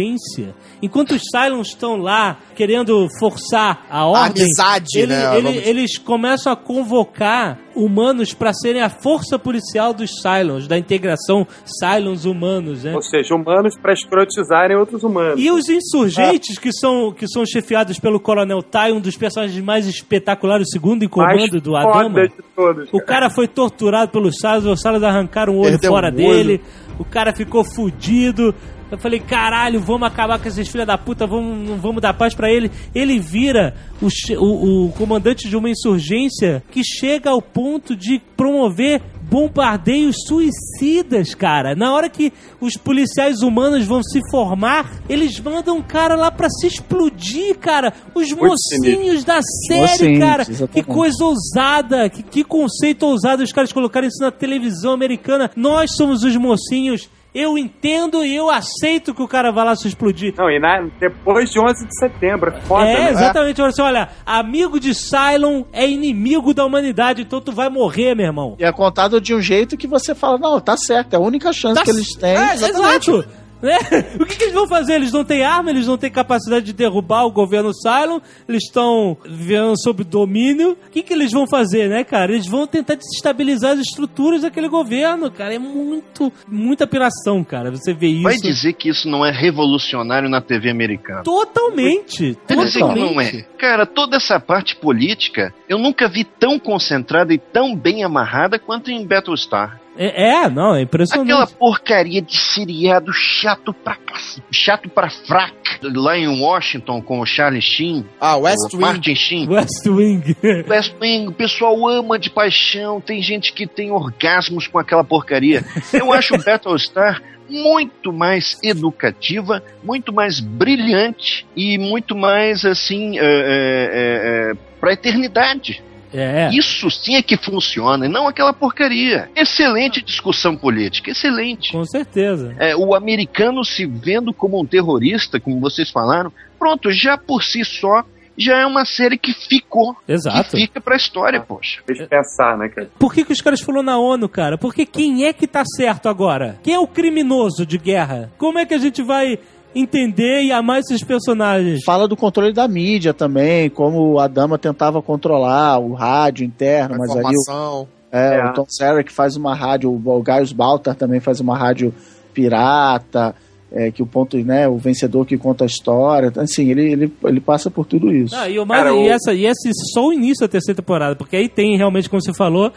[0.02, 0.54] insurgência.
[0.82, 5.38] Enquanto os Cylons estão lá querendo forçar a ordem, amizade, ele- né?
[5.38, 10.78] ele- Vamos- eles começam a convocar humanos para serem a força policial dos Cylons, da
[10.78, 12.96] integração Cylons humanos, né?
[12.96, 15.40] Ou seja, humanos pra escrotizarem outros humanos.
[15.42, 19.88] E os insurgentes, que, são, que são chefiados pelo Coronel Tai, um dos personagens mais
[19.88, 22.28] espetaculares, o segundo em comando Mais do Adama.
[22.56, 22.90] todos.
[22.94, 26.62] O cara foi torturado pelos Salas, os Salas arrancaram o olho Perdeu fora um dele,
[26.98, 28.56] o cara ficou fudido.
[28.96, 32.34] Eu falei, caralho, vamos acabar com esses filha da puta, vamos, não vamos dar paz
[32.34, 32.72] pra ele.
[32.94, 39.02] Ele vira o, o- o comandante de uma insurgência que chega ao ponto de promover
[39.28, 41.76] bombardeios suicidas, cara.
[41.76, 42.32] Na hora que
[42.62, 47.92] os policiais humanos vão se formar, eles mandam um cara lá pra se explodir, cara.
[48.14, 50.46] Os mocinhos da série, Mocinhos, cara.
[50.46, 50.88] Que exatamente.
[50.88, 55.50] coisa ousada, que, que conceito ousado os caras colocarem isso na televisão americana.
[55.56, 57.10] Nós somos os mocinhos.
[57.36, 60.34] Eu entendo e eu aceito que o cara vá lá se explodir.
[60.38, 63.10] Não, e na- depois de 11 de setembro, é foda, é, né?
[63.12, 63.62] exatamente.
[63.62, 68.26] Olha, assim, olha, amigo de Cylon é inimigo da humanidade, então tu vai morrer, meu
[68.26, 68.56] irmão.
[68.58, 71.52] E é contado de um jeito que você fala, não, tá certo, é a única
[71.52, 72.38] chance Tá que eles têm.
[72.38, 73.26] É, exato.
[73.66, 73.78] Né?
[74.20, 74.94] O que, que eles vão fazer?
[74.94, 79.18] Eles não têm arma, eles não têm capacidade de derrubar o governo Cylon, eles estão
[79.26, 80.78] vivendo sob domínio.
[80.88, 82.32] O que, que eles vão fazer, né, cara?
[82.32, 85.56] Eles vão tentar desestabilizar as estruturas daquele governo, cara.
[85.56, 87.72] É muito, muita piração, cara.
[87.72, 88.24] Você vê isso.
[88.24, 91.24] Vai dizer que isso não é revolucionário na TV americana.
[91.24, 92.38] Totalmente.
[92.48, 93.14] Vai dizer que Totalmente.
[93.14, 93.32] não é.
[93.58, 98.92] Cara, toda essa parte política eu nunca vi tão concentrada e tão bem amarrada quanto
[98.92, 99.82] em Battlestar.
[99.98, 101.32] É, é, não, é impressionante.
[101.32, 105.56] Aquela porcaria de seriado chato pra cacete, chato pra fraca.
[105.82, 108.82] Lá em Washington com o Charlie Sheen, Ah, West o Wing.
[108.86, 109.48] Martin Sheen.
[109.50, 110.36] West Wing.
[110.68, 115.64] West Wing, o pessoal ama de paixão, tem gente que tem orgasmos com aquela porcaria.
[115.94, 123.26] Eu acho Battlestar muito mais educativa, muito mais brilhante e muito mais assim é, é,
[123.26, 125.84] é, é, pra eternidade.
[126.16, 126.50] É.
[126.54, 129.30] Isso sim é que funciona, e não aquela porcaria.
[129.36, 131.72] Excelente discussão política, excelente.
[131.72, 132.56] Com certeza.
[132.60, 137.64] É, o americano se vendo como um terrorista, como vocês falaram, pronto, já por si
[137.64, 138.04] só,
[138.38, 139.96] já é uma série que ficou.
[140.08, 140.52] Exato.
[140.52, 141.82] Que fica pra história, poxa.
[141.86, 142.90] Fez pensar, né, cara?
[143.00, 144.58] Por que, que os caras falaram na ONU, cara?
[144.58, 146.60] Porque quem é que tá certo agora?
[146.64, 148.32] Quem é o criminoso de guerra?
[148.38, 149.40] Como é que a gente vai
[149.76, 151.82] entender e amar esses personagens?
[151.86, 156.98] Fala do controle da mídia também, como a dama tentava controlar o rádio interno, A
[156.98, 158.46] mas aí o, é, É.
[158.46, 161.94] o Tom Sarek faz uma rádio, o, o Gaius Baltar também faz uma rádio
[162.34, 163.36] pirata,
[163.72, 167.42] é, que o ponto, né, o vencedor que conta a história, assim, ele, ele, ele
[167.42, 168.36] passa por tudo isso.
[168.36, 170.82] Ah, e, o mais, Cara, e, o- essa, e esse só o início da terceira
[170.82, 172.72] temporada, porque aí tem realmente, como você falou,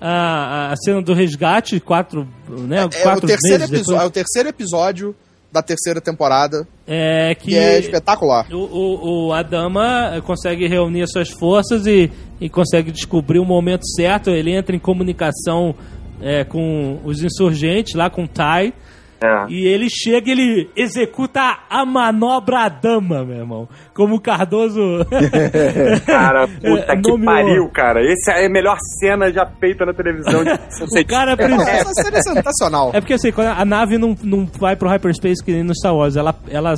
[0.00, 4.10] a, a cena do resgate, quatro, né, É, o quatro terceiro meses episo- é o
[4.10, 5.14] terceiro episódio
[5.52, 8.46] da terceira temporada, é que que é espetacular.
[8.52, 13.86] o, o, o Adama consegue reunir as suas forças e, e consegue descobrir o momento
[13.96, 15.74] certo, ele entra em comunicação
[16.20, 18.72] é, com os insurgentes, lá com o Tai,
[19.22, 19.46] É.
[19.50, 23.68] E ele chega e ele executa a manobra Adama, meu irmão.
[23.92, 24.80] Como o Cardoso.
[26.06, 27.24] Cara, puta É, que nomeou.
[27.24, 28.00] pariu, cara.
[28.00, 30.42] Essa é a melhor cena já feita na televisão.
[30.42, 30.50] De...
[31.00, 31.70] o cara precisa.
[31.70, 32.90] Essa série é sensacional.
[32.94, 35.94] É porque assim, quando a nave não, não vai pro hyperspace que nem no Star
[35.94, 36.74] Wars, ela, ela,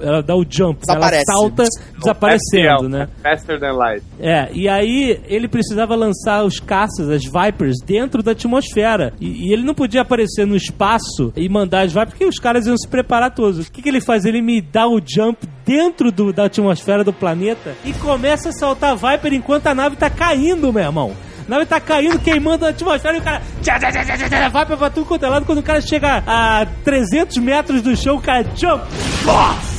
[0.00, 1.00] ela dá o jump, ela
[1.34, 1.64] salta
[1.98, 3.08] desaparecendo, né?
[3.22, 4.02] Faster than light.
[4.20, 9.12] É, e aí ele precisava lançar os caças, as Vipers, dentro da atmosfera.
[9.20, 12.66] E, e ele não podia aparecer no espaço e mandar as Vipers, porque os caras
[12.66, 13.66] iam se preparar todos.
[13.68, 14.24] O que, que ele faz?
[14.24, 18.92] Ele me dá o jump dentro do- da atmosfera do planeta e começa a soltar
[18.92, 21.12] a Viper enquanto a nave tá caindo, meu irmão.
[21.48, 23.40] Nave tá caindo, queimando a atmosfera e o cara.
[24.50, 25.46] Vai pra tudo quanto é lado.
[25.46, 28.84] Quando o cara chega a 300 metros do chão, o cara jump.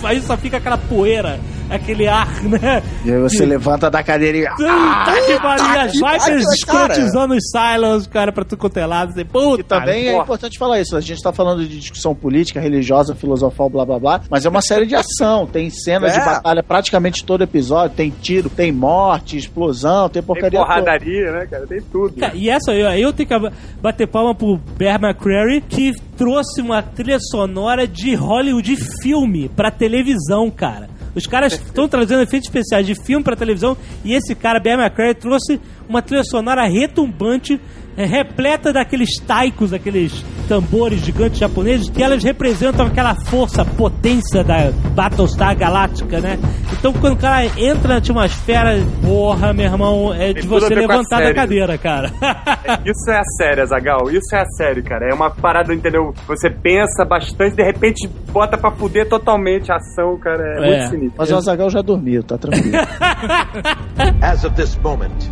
[0.04, 1.40] Aí só fica aquela poeira
[1.70, 2.82] aquele ar, né?
[3.06, 4.46] E aí você levanta da cadeira e.
[4.50, 6.94] Puta que pariu, as que Vipers pariu, cara.
[6.94, 9.12] escrotizando os Cylons, cara, pra tu cotelado.
[9.12, 10.24] Assim, puta, E também é porra.
[10.24, 10.96] importante falar isso.
[10.96, 14.22] A gente tá falando de discussão política, religiosa, filosofal, blá blá blá.
[14.30, 15.46] Mas é uma série de ação.
[15.48, 16.20] Tem cenas É.
[16.20, 17.96] de batalha praticamente todo episódio.
[17.96, 20.66] Tem tiro, tem morte, explosão, tem Tem porcaria toda.
[20.72, 21.68] porradaria, né, cara?
[21.68, 22.14] Tem tudo.
[22.20, 23.52] Cara, e essa eu, eu tenho que
[23.82, 29.72] bater palma pro Bear McCreary, que trouxe uma trilha sonora de Hollywood de filme pra
[29.72, 30.90] televisão, cara.
[31.20, 35.16] Os caras estão trazendo efeitos especiais de filme pra televisão e esse cara, Bear McCreary,
[35.16, 37.60] trouxe uma trilha sonora retumbante,
[37.98, 44.72] é, repleta daqueles taikos, aqueles tambores gigantes japoneses, que elas representam aquela força, potência da
[44.96, 46.40] Battlestar Galáctica, né?
[46.74, 51.22] Então quando o cara entra na atmosfera, porra, meu irmão, é de Tem você levantar
[51.22, 52.12] da cadeira, cara.
[52.84, 54.10] Isso é a série, Azagal.
[54.10, 55.06] Isso é a série, cara.
[55.10, 56.14] É uma parada, entendeu?
[56.28, 60.42] Você pensa bastante, de repente bota pra fuder totalmente a ação, cara.
[60.44, 60.68] É, É.
[60.68, 61.14] muito sinistro.
[61.18, 62.76] Mas o Azagal já dormiu, tá tranquilo.
[64.22, 65.30] As of this moment,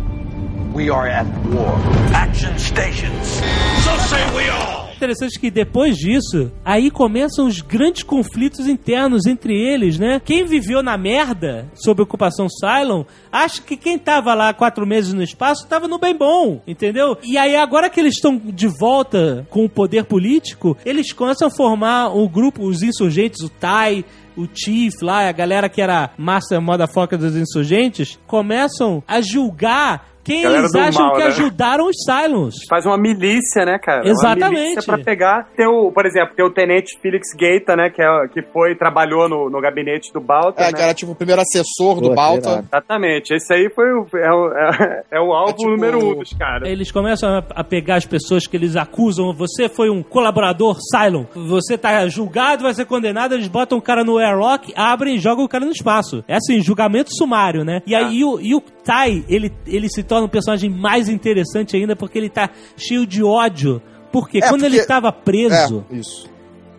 [0.74, 1.74] we are at war.
[2.14, 3.42] Action stations.
[3.82, 4.87] So say we all.
[4.98, 10.20] Interessante que depois disso, aí começam os grandes conflitos internos entre eles, né?
[10.24, 15.22] Quem viveu na merda sob ocupação Cylon, acha que quem tava lá quatro meses no
[15.22, 17.16] espaço tava no bem bom, entendeu?
[17.22, 21.50] E aí agora que eles estão de volta com o poder político, eles começam a
[21.56, 24.04] formar o grupo, os insurgentes, o Tai,
[24.36, 30.42] o Chief lá, a galera que era master motherfucker dos insurgentes, começam a julgar quem
[30.42, 31.26] Galera eles do acham mal, que né?
[31.26, 32.54] ajudaram os Cylons.
[32.68, 34.06] Faz uma milícia, né, cara?
[34.06, 34.44] Exatamente.
[34.44, 35.48] Uma milícia pra pegar.
[35.56, 37.90] Tem o, por exemplo, tem o Tenente Felix Gaeta, né?
[37.90, 40.62] Que, é, que foi, trabalhou no, no gabinete do Balta.
[40.62, 40.72] É, né?
[40.72, 42.50] que era tipo o primeiro assessor do Pô, Balta.
[42.50, 42.66] irado.
[42.70, 43.34] Exatamente.
[43.34, 46.68] Esse aí foi o, é, o, é, é o alvo tipo- número um dos caras.
[46.68, 49.32] Eles começam a- pegar as pessoas que eles acusam.
[49.34, 51.24] Você foi um colaborador Cylon.
[51.34, 53.34] Você tá julgado, vai ser condenado.
[53.34, 56.24] Eles botam o cara no airlock, abrem e jogam o cara no espaço.
[56.28, 57.80] É assim, julgamento sumário, né?
[57.86, 61.94] E aí o, e o Tai, ele, ele se torna um personagem mais interessante ainda
[61.96, 63.80] porque ele tá cheio de ódio.
[64.12, 66.28] Porque É, quando porque- ele tava preso, É, isso.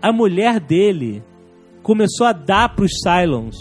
[0.01, 1.23] a mulher dele
[1.83, 3.55] começou a dar pros Cylons.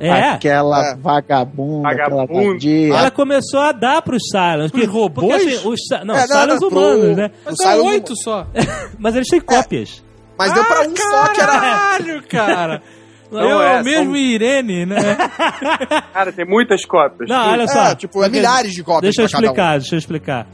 [0.00, 0.30] É.
[0.30, 0.96] Aquela É.
[0.96, 2.52] vagabunda, aquela Vagabunda.
[2.52, 2.94] vadia.
[2.94, 4.70] Ela começou a dar pros Cylons.
[4.70, 5.26] Pros robôs?
[5.28, 7.28] Porque, assim, os, não, É, não, Cylons não, pro- humanos, né?
[7.28, 8.46] pro Mas Cylon são oito só.
[8.98, 10.04] Mas eles têm cópias.
[10.38, 11.52] Mas deu pra um só que era.
[11.52, 12.82] Caralho, cara.
[13.30, 14.96] Não Eu é, é, o mesmo são- Irene, né?
[16.14, 17.28] Cara, tem muitas cópias.
[17.28, 17.88] Não, olha só.
[17.88, 19.44] É, tipo, é milhares de cópias Deixa eu cada um.
[19.50, 20.46] explicar, deixa eu explicar.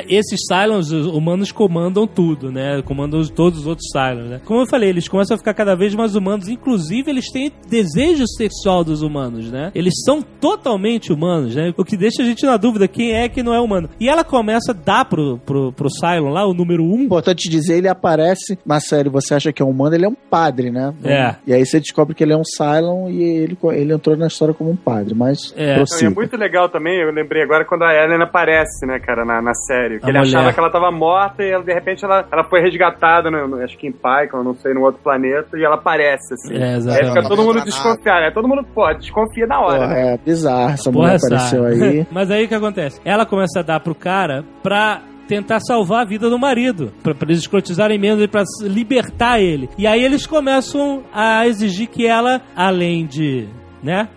[0.00, 2.82] É, Esses Cylons os humanos comandam tudo, né?
[2.84, 4.40] Comandam os- todos os outros Cylons, né?
[4.44, 6.48] Como eu falei, eles começam a ficar cada vez mais humanos.
[6.48, 9.70] Inclusive, eles têm desejo sexual dos humanos, né?
[9.74, 11.72] Eles são totalmente humanos, né?
[11.76, 13.88] O que deixa a gente na dúvida quem é que não é humano.
[14.00, 17.02] E ela começa a dar pro, pro, pro Cylon lá, o número um.
[17.02, 20.14] Importante dizer, ele aparece na série, você acha que é um humano, ele é um
[20.30, 20.92] padre, né?
[21.04, 21.34] É.
[21.46, 24.54] E aí você descobre que ele é um Cylon e ele, ele entrou na história
[24.54, 25.72] como um padre, mas É.
[25.72, 26.10] E prossiga.
[26.10, 29.54] é muito legal também, eu lembrei agora quando a Ellen aparece, né, cara, na, na
[29.54, 29.85] série.
[30.00, 30.36] Que A ele mulher.
[30.36, 33.62] achava que ela tava morta e ela, de repente ela, ela foi resgatada, no, no-
[33.62, 36.54] acho que em Python, não sei, num outro planeta, e ela aparece, assim.
[36.56, 37.08] É, Aí exatamente.
[37.14, 38.30] fica todo mundo entra desconfiado, né?
[38.32, 40.14] Todo mundo pode, desconfia na hora, Porra, né?
[40.14, 41.34] é bizarro, essa Porra, mulher sabe.
[41.34, 42.06] apareceu aí.
[42.12, 43.00] Mas aí o que acontece?
[43.04, 47.26] Ela começa a dar pro cara pra tentar salvar a vida do marido, pra, pra
[47.28, 49.68] eles escrotizarem menos e pra s- libertar ele.
[49.76, 53.48] E aí eles começam a exigir que ela, além de,
[53.82, 54.08] né?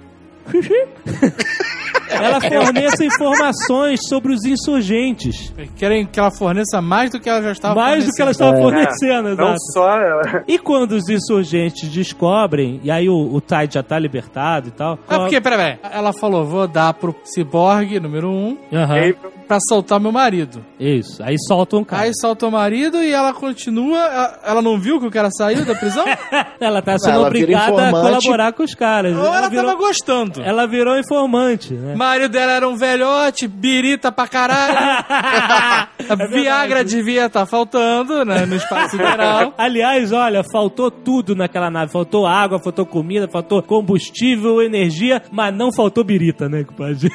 [2.10, 5.54] ela forneça informações sobre os insurgentes.
[5.76, 8.58] Querem que ela forneça mais do que ela já estava mais do que ela fornecendo.
[8.60, 8.86] estava É.
[8.86, 9.72] fornecendo, Não exato.
[9.74, 10.43] só ela.
[10.47, 15.00] E quando os insurgentes descobrem, e aí o, o Tide já tá libertado e tal.
[15.08, 15.93] Ah, porque, peraí, peraí.
[15.93, 19.14] Ela falou, vou dar pro Cyborg, número um, Aham,
[19.47, 20.64] pra soltar meu marido.
[20.80, 21.22] Isso.
[21.24, 22.04] Aí soltam o cara.
[22.04, 23.97] Aí solta o marido e ela continua.
[24.00, 26.06] Ela, ela não viu que o cara saiu da prisão?
[26.60, 29.16] Ela tá sendo Ela obrigada a colaborar com os caras.
[29.16, 30.39] Ou ela virou, tava gostando?
[30.44, 31.94] Ela virou informante, né?
[31.94, 34.76] O marido dela era um velhote, birita pra caralho.
[36.10, 39.54] A Viagra devia estar faltando né, no espaço sideral.
[39.58, 41.92] Aliás, olha, faltou tudo naquela nave.
[41.92, 47.10] Faltou água, faltou comida, faltou combustível, energia, mas não faltou birita, né, compadre?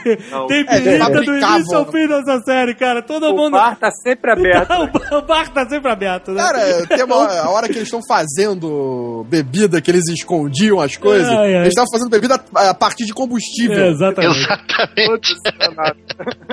[0.48, 1.56] Tem É, birita do fabricavam.
[1.58, 3.02] início ao fim dessa série, cara.
[3.02, 3.52] Todo O mundo...
[3.52, 4.70] bar tá sempre aberto.
[4.72, 6.42] o, bar, o bar tá sempre aberto, né?
[6.42, 11.28] Cara, tem uma, a hora que eles estão fazendo bebida, que eles escondiam as coisas,
[11.28, 11.54] Ai, ai.
[11.62, 13.78] eles estavam fazendo bebida a partir de combustível.
[13.78, 14.38] É, exatamente.
[14.40, 16.04] Exatamente.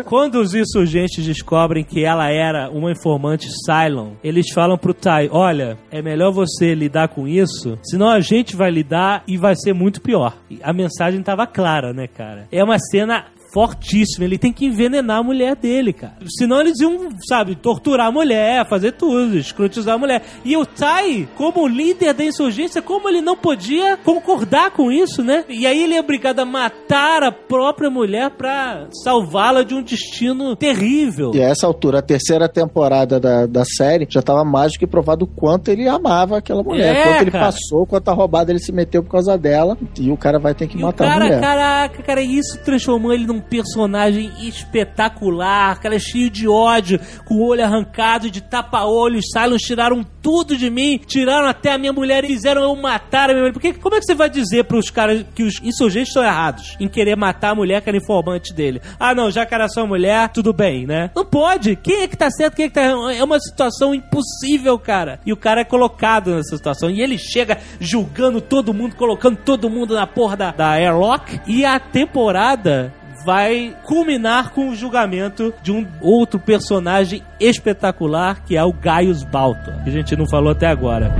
[0.05, 5.78] Quando os insurgentes descobrem que ela era uma informante Cylon, eles falam pro Tai: Olha,
[5.91, 10.01] é melhor você lidar com isso, senão a gente vai lidar e vai ser muito
[10.01, 10.36] pior.
[10.49, 12.47] E a mensagem tava clara, né, cara?
[12.51, 14.24] É uma cena fortíssimo.
[14.24, 16.16] Ele tem que envenenar a mulher dele, cara.
[16.38, 20.24] Senão eles iam, sabe, torturar a mulher, fazer tudo, escrotizar a mulher.
[20.45, 25.43] E o Tai, como líder da insurgência, como ele não podia concordar com isso, né?
[25.49, 30.56] E aí ele é obrigado a matar a própria mulher pra salvá-la de um destino
[30.56, 31.32] terrível.
[31.36, 34.88] E a essa altura, a terceira temporada da, da série já tava mais do que
[34.88, 36.95] provado o quanto ele amava aquela mulher.
[36.95, 37.45] É, quanto ele cara.
[37.45, 39.78] passou, quanta roubada ele se meteu por causa dela.
[39.99, 41.41] E o cara vai ter que E o matar a cara, mulher.
[41.41, 47.63] caraca, cara, isso transformou ele num personagem espetacular, cara, cheio de ódio, com o olho
[47.63, 52.27] arrancado, de tapa-olho, os Cylons tiraram tudo de mim, tiraram até a minha mulher e
[52.27, 53.53] fizeram eu matar a minha mulher.
[53.53, 56.87] Porque como é que você vai dizer pros caras que os insurgentes estão errados em
[56.87, 58.81] querer matar a mulher que era informante dele?
[58.99, 61.09] Ah, não, já que era sua mulher, tudo bem, né?
[61.15, 61.75] Não pode.
[61.75, 62.81] Quem é que tá certo, quem é que tá?
[62.81, 65.19] É uma situação impossível, cara.
[65.25, 66.89] E o cara é colocado nessa situação.
[66.89, 71.39] E ele chega julgando todo mundo, colocando todo mundo na porra da, da airlock.
[71.47, 72.93] E a temporada
[73.26, 79.84] vai culminar com o julgamento de um outro personagem espetacular, que é o Gaius Baltor,
[79.84, 81.11] que a gente não falou até agora.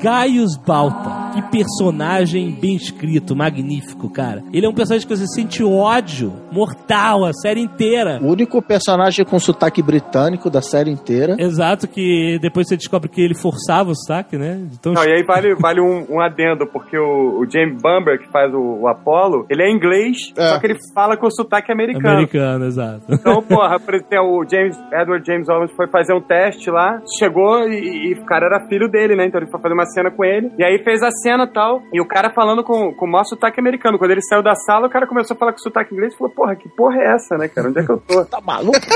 [0.00, 1.15] Gaius Balta.
[1.36, 4.42] Que personagem bem escrito, magnífico, cara.
[4.54, 8.18] Ele é um personagem que você sente ódio mortal a série inteira.
[8.22, 11.36] O único personagem com sotaque britânico da série inteira.
[11.38, 14.66] Exato, que depois você descobre que ele forçava o sotaque, né?
[14.72, 18.32] Então, Não, e aí vale, vale um, um adendo, porque o, o James Bamber, que
[18.32, 20.48] faz o, o Apollo, ele é inglês, É.
[20.52, 22.08] só que ele fala com sotaque americano.
[22.14, 23.02] americano, exato.
[23.10, 27.68] Então, porra, por exemplo, o James, Edward James Olmos foi fazer um teste lá, chegou
[27.68, 29.26] e, e o cara era filho dele, né?
[29.26, 31.82] Então ele foi fazer uma cena com ele, e aí fez a cena e tal,
[31.92, 33.98] e o cara falando com, com o maior sotaque americano.
[33.98, 36.32] Quando ele saiu da sala, o cara começou a falar com sotaque inglês e falou,
[36.32, 37.68] porra, que porra é essa, né, cara?
[37.68, 38.24] Onde é que eu tô?
[38.26, 38.78] Tá maluco?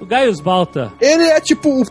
[0.00, 0.92] O Gaius Balta.
[1.00, 1.82] Ele é tipo o,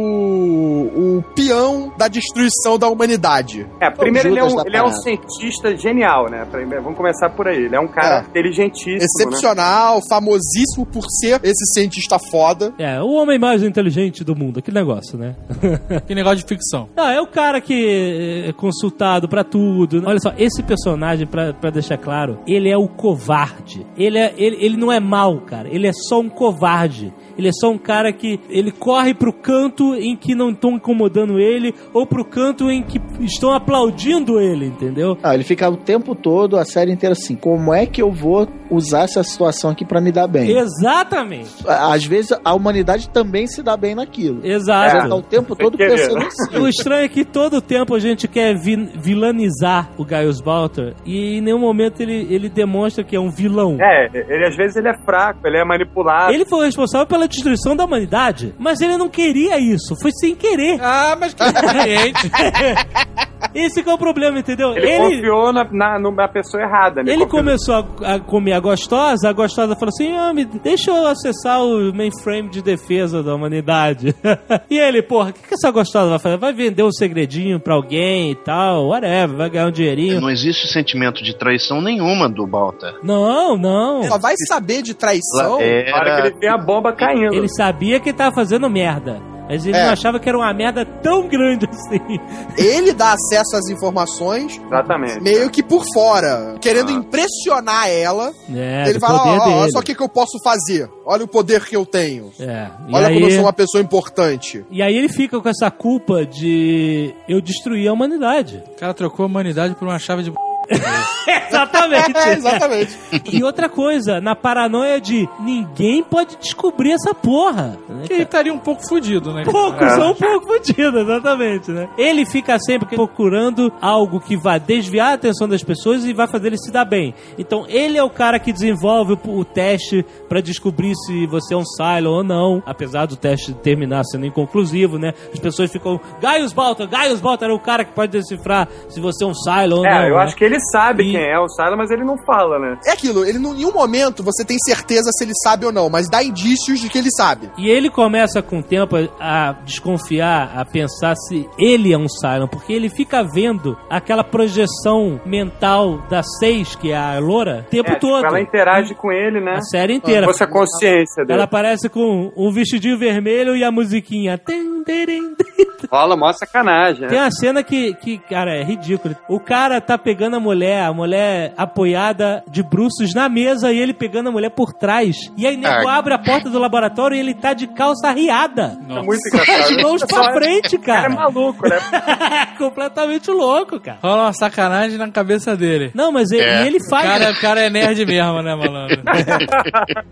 [0.00, 3.66] o, o peão da destruição da humanidade.
[3.80, 6.46] É, primeiro ele é, um, ele é um cientista genial, né?
[6.82, 7.64] Vamos começar por aí.
[7.64, 8.28] Ele é um cara É.
[8.28, 9.04] inteligentíssimo, né?
[9.04, 12.72] Excepcional, famosíssimo por ser esse cientista foda.
[12.78, 15.36] É, o homem mais inteligente do mundo, aquele negócio, né?
[16.06, 16.88] Que negócio de ficção.
[16.96, 20.02] Não, é o cara que consultado pra tudo.
[20.04, 23.86] Olha só, esse personagem, pra deixar claro, ele é o covarde.
[23.96, 25.68] Ele, é, ele, ele não é mau, cara.
[25.68, 27.12] Ele é só um covarde.
[27.38, 31.38] Ele é só um cara que ele corre pro canto em que não estão incomodando
[31.38, 35.16] ele ou pro canto em que estão aplaudindo ele, entendeu?
[35.22, 37.36] Ah, ele fica o tempo todo, a série inteira assim.
[37.36, 40.50] Como é que eu vou usar essa situação aqui pra me dar bem?
[40.56, 41.50] Exatamente.
[41.66, 44.40] Às vezes a humanidade também se dá bem naquilo.
[44.44, 45.08] Exato.
[45.08, 46.58] tá o tempo todo pensando si.
[46.58, 51.38] O estranho é que todo tempo a gente quer vi- vilanizar o Gaius Balter e
[51.38, 53.76] em nenhum momento ele, ele demonstra que é um vilão.
[53.80, 56.32] É, ele às vezes ele é fraco, ele é manipulado.
[56.32, 60.34] Ele foi o responsável pela destruição da humanidade, mas ele não queria isso, foi sem
[60.34, 60.78] querer.
[60.80, 61.42] Ah, mas que.
[63.54, 64.76] Esse que é o problema, entendeu?
[64.76, 67.02] Ele, confiou na, na, numa pessoa errada.
[67.02, 67.12] né?
[67.12, 70.90] Ele confiou- começou a, a comer a gostosa, a gostosa falou assim: ah, me deixa
[70.90, 74.14] eu acessar o mainframe de defesa da humanidade.
[74.70, 76.36] e ele, porra, o que, que essa gostosa vai fazer?
[76.38, 80.20] Vai vender um segredinho pra alguém e tal, whatever, vai ganhar um dinheirinho.
[80.20, 82.94] Não existe sentimento de traição nenhuma do Balta.
[83.02, 84.02] Não, não.
[84.04, 85.60] Só vai saber de traição.
[85.60, 86.26] É, Na hora que Era...
[86.28, 87.34] ele vê a bomba caindo.
[87.34, 89.20] Ele sabia que ele tava fazendo merda.
[89.48, 89.84] Mas ele É.
[89.84, 92.00] não achava que era uma merda tão grande assim.
[92.58, 95.20] Ele dá acesso às informações Exatamente.
[95.22, 96.94] meio que por fora, querendo Ah.
[96.94, 98.32] impressionar ela.
[98.52, 100.88] É, ele fala, poder ó, ó, olha só o que, que eu posso fazer.
[101.04, 102.30] Olha o poder que eu tenho.
[102.40, 102.68] É.
[102.88, 104.64] E Olha aí, como eu sou uma pessoa importante.
[104.70, 108.62] e aí ele fica com essa culpa de eu destruir a humanidade.
[108.72, 110.32] O cara trocou a humanidade por uma chave de...
[111.48, 112.16] Exatamente.
[112.16, 112.98] É, exatamente.
[113.32, 117.78] E outra coisa, na paranoia de ninguém pode descobrir essa porra.
[117.88, 119.44] né, Que ele estaria um pouco fudido, né?
[119.44, 121.88] Poucos são um pouco fodidos, exatamente, né?
[121.96, 126.48] Ele fica sempre procurando algo que vai desviar a atenção das pessoas e vai fazer
[126.48, 127.14] ele se dar bem.
[127.38, 131.56] Então, ele é o cara que desenvolve o, o teste pra descobrir se você é
[131.56, 135.12] um Cylon ou não, apesar do teste terminar sendo inconclusivo, né?
[135.32, 139.24] As pessoas ficam, Gaius Balta, Gaius Balta era o cara que pode decifrar se você
[139.24, 139.90] é um Cylon ou não.
[139.90, 140.22] É, eu né?
[140.22, 142.78] acho que ele sabe E- quem é o Silo, mas ele não fala, né?
[142.86, 146.08] É aquilo, ele em nenhum momento você tem certeza se ele sabe ou não, mas
[146.08, 147.50] dá indícios de que ele sabe.
[147.58, 152.48] E ele começa com o tempo a desconfiar, a pensar se ele é um Cylon,
[152.48, 157.90] porque ele fica vendo aquela projeção mental da Seis, que é a Loura, o tempo
[157.90, 158.24] É, tipo, todo.
[158.24, 159.56] ela interage com ele, né?
[159.56, 160.26] A série inteira.
[160.26, 161.34] Fosse a consciência dele.
[161.34, 164.38] Ela aparece com um vestidinho vermelho e a musiquinha.
[164.38, 165.66] Tem, tem, tem, tem.
[165.90, 167.24] Rola mó sacanagem, Tem né?
[167.24, 169.14] uma cena que, que, cara, é ridículo.
[169.28, 173.92] O cara tá pegando a mulher, a mulher apoiada de bruços na mesa e ele
[173.92, 175.16] pegando a mulher por trás.
[175.36, 175.96] E aí nego Ah.
[175.98, 178.78] abre a porta do laboratório e ele tá de calça arriada.
[178.88, 179.60] É muito engraçado.
[179.76, 181.14] As mãos pra frente, O cara é cara.
[181.14, 181.76] maluco, né?
[182.58, 183.98] Completamente louco, cara.
[184.02, 185.90] Rola uma sacanagem na cabeça dele.
[185.94, 186.64] Não, mas ele, É.
[186.64, 187.06] e ele O faz.
[187.08, 189.02] cara, o cara é nerd mesmo, né, malandro?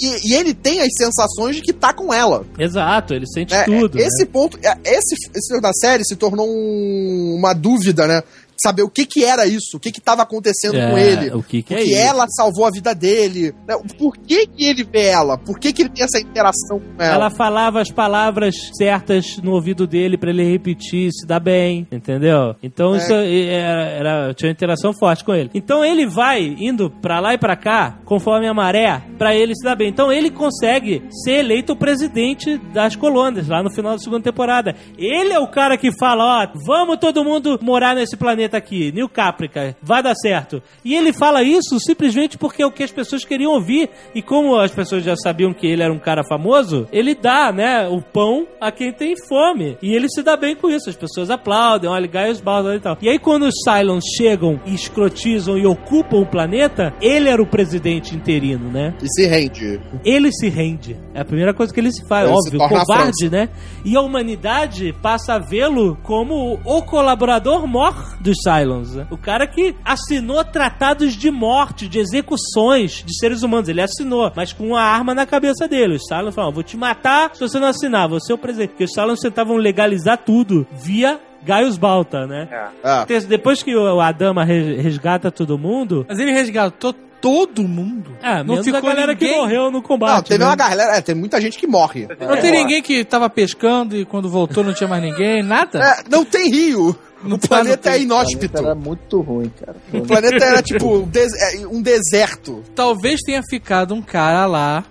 [0.00, 2.44] E, e ele tem as sensações de que tá com ela.
[2.58, 3.98] Exato, ele sente É, tudo.
[3.98, 4.04] né?
[4.04, 8.22] esse ponto, é, esse, esse da série se tornou um- uma dúvida, né?
[8.62, 11.30] Saber o que que era isso, o que que tava acontecendo É, com ele.
[11.34, 12.00] o que que é Porque isso?
[12.00, 13.54] ela salvou a vida dele.
[13.66, 13.76] né?
[13.98, 15.38] Por que que ele vê ela?
[15.38, 17.14] Por que que ele tem essa interação com ela?
[17.14, 22.54] Ela falava as palavras certas no ouvido dele pra ele repetir, se dar bem, entendeu?
[22.62, 22.98] Então É.
[22.98, 25.50] isso é- era, era- tinha uma interação forte com ele.
[25.54, 29.64] Então ele vai indo pra lá e pra cá, conforme a maré, pra ele se
[29.64, 29.88] dar bem.
[29.88, 34.74] Então ele consegue ser eleito presidente das colônias lá no final da segunda temporada.
[34.98, 39.08] Ele é o cara que fala, ó, vamos todo mundo morar nesse planeta aqui, New
[39.08, 40.62] Caprica, vai dar certo.
[40.84, 43.90] E ele fala isso simplesmente porque é o que as pessoas queriam ouvir.
[44.14, 47.88] E como as pessoas já sabiam que ele era um cara famoso, ele dá, né,
[47.88, 49.76] o pão a quem tem fome.
[49.82, 50.90] E ele se dá bem com isso.
[50.90, 52.98] As pessoas aplaudem, olha, Gaius Baldur e tal.
[53.00, 57.46] E aí quando os Cylons chegam e escrotizam e ocupam o planeta, ele era o
[57.46, 58.94] presidente interino, né?
[59.02, 59.80] E se rende.
[60.04, 60.96] ele se rende.
[61.14, 63.48] É a primeira coisa que ele se faz, Ele se óbvio, a covarde, né?
[63.84, 68.94] E a humanidade passa a vê-lo como o colaborador mor dos Cylons.
[68.94, 69.06] né?
[69.10, 73.68] O cara que assinou tratados de morte, de execuções de seres humanos.
[73.68, 75.96] Ele assinou, mas com uma arma na cabeça dele.
[75.96, 78.70] Os Cylons falaram, vou te matar se você não assinar, você é o presidente.
[78.70, 82.48] Porque os Cylons tentavam legalizar tudo via Gaius Balta, né?
[82.84, 86.04] Ah, Depois que o Adama re- resgata todo mundo...
[86.08, 88.12] Mas ele resgatou todo mundo.
[88.22, 89.28] Ah, não menos ficou a galera ninguém.
[89.34, 90.14] que morreu no combate.
[90.16, 90.46] não, teve né?
[90.46, 92.08] uma galera, é, tem muita gente que morre.
[92.18, 95.78] Não tem ninguém que tava pescando e quando voltou não tinha mais ninguém, nada?
[95.82, 96.96] É, não tem rio.
[97.22, 98.58] Não o tá, planeta é inóspito.
[98.58, 99.76] Era muito ruim, cara.
[99.92, 102.62] O planeta era tipo um, des- é, um deserto.
[102.74, 104.84] Talvez tenha ficado um cara lá.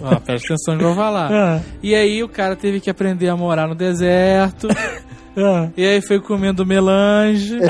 [0.00, 1.30] Ó, presta atenção no que eu vou falar.
[1.32, 4.68] Ah, E aí o cara teve que aprender a morar no deserto.
[5.36, 5.68] ah.
[5.76, 7.58] E aí foi comendo melange.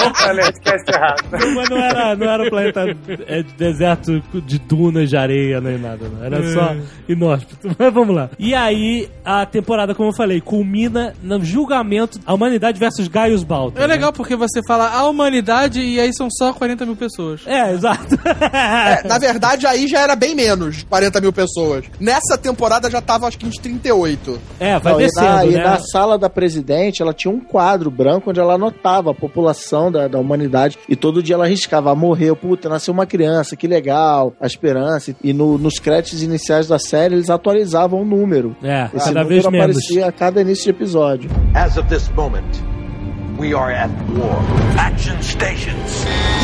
[0.00, 1.24] O Nerdcast errado.
[1.30, 5.78] Mas não era, não era um planeta é, de deserto de dunas de areia nem
[5.78, 6.24] nada, não.
[6.24, 6.76] Era só
[7.08, 7.70] inóspito.
[7.78, 8.30] Mas vamos lá.
[8.38, 13.82] E aí, a temporada, como eu falei, culmina no julgamento a humanidade versus Gaius Baltar.
[13.82, 17.42] É legal porque você fala a humanidade e aí são só 40 mil pessoas.
[17.46, 18.18] É, exato.
[18.52, 21.84] É, na verdade, aí já era bem menos, 40 mil pessoas.
[21.98, 24.40] Nessa temporada já tava, acho que, uns 38.
[24.58, 25.64] É, vai Não, e, na, e né?
[25.64, 30.08] na sala da presidente, ela tinha um quadro branco onde ela anotava a população da,
[30.08, 34.32] da humanidade e todo dia ela riscava, ah, morreu, puta, nasceu uma criança, que legal,
[34.40, 35.14] a esperança.
[35.22, 38.56] E no- nos créditos iniciais da série, eles atualizavam o número.
[38.62, 39.58] É, Esse cada número vez menos.
[39.76, 41.30] aparecia a cada início de episódio.
[41.54, 42.44] As of this moment,
[43.38, 44.38] we are at war.
[44.78, 45.90] Action stations.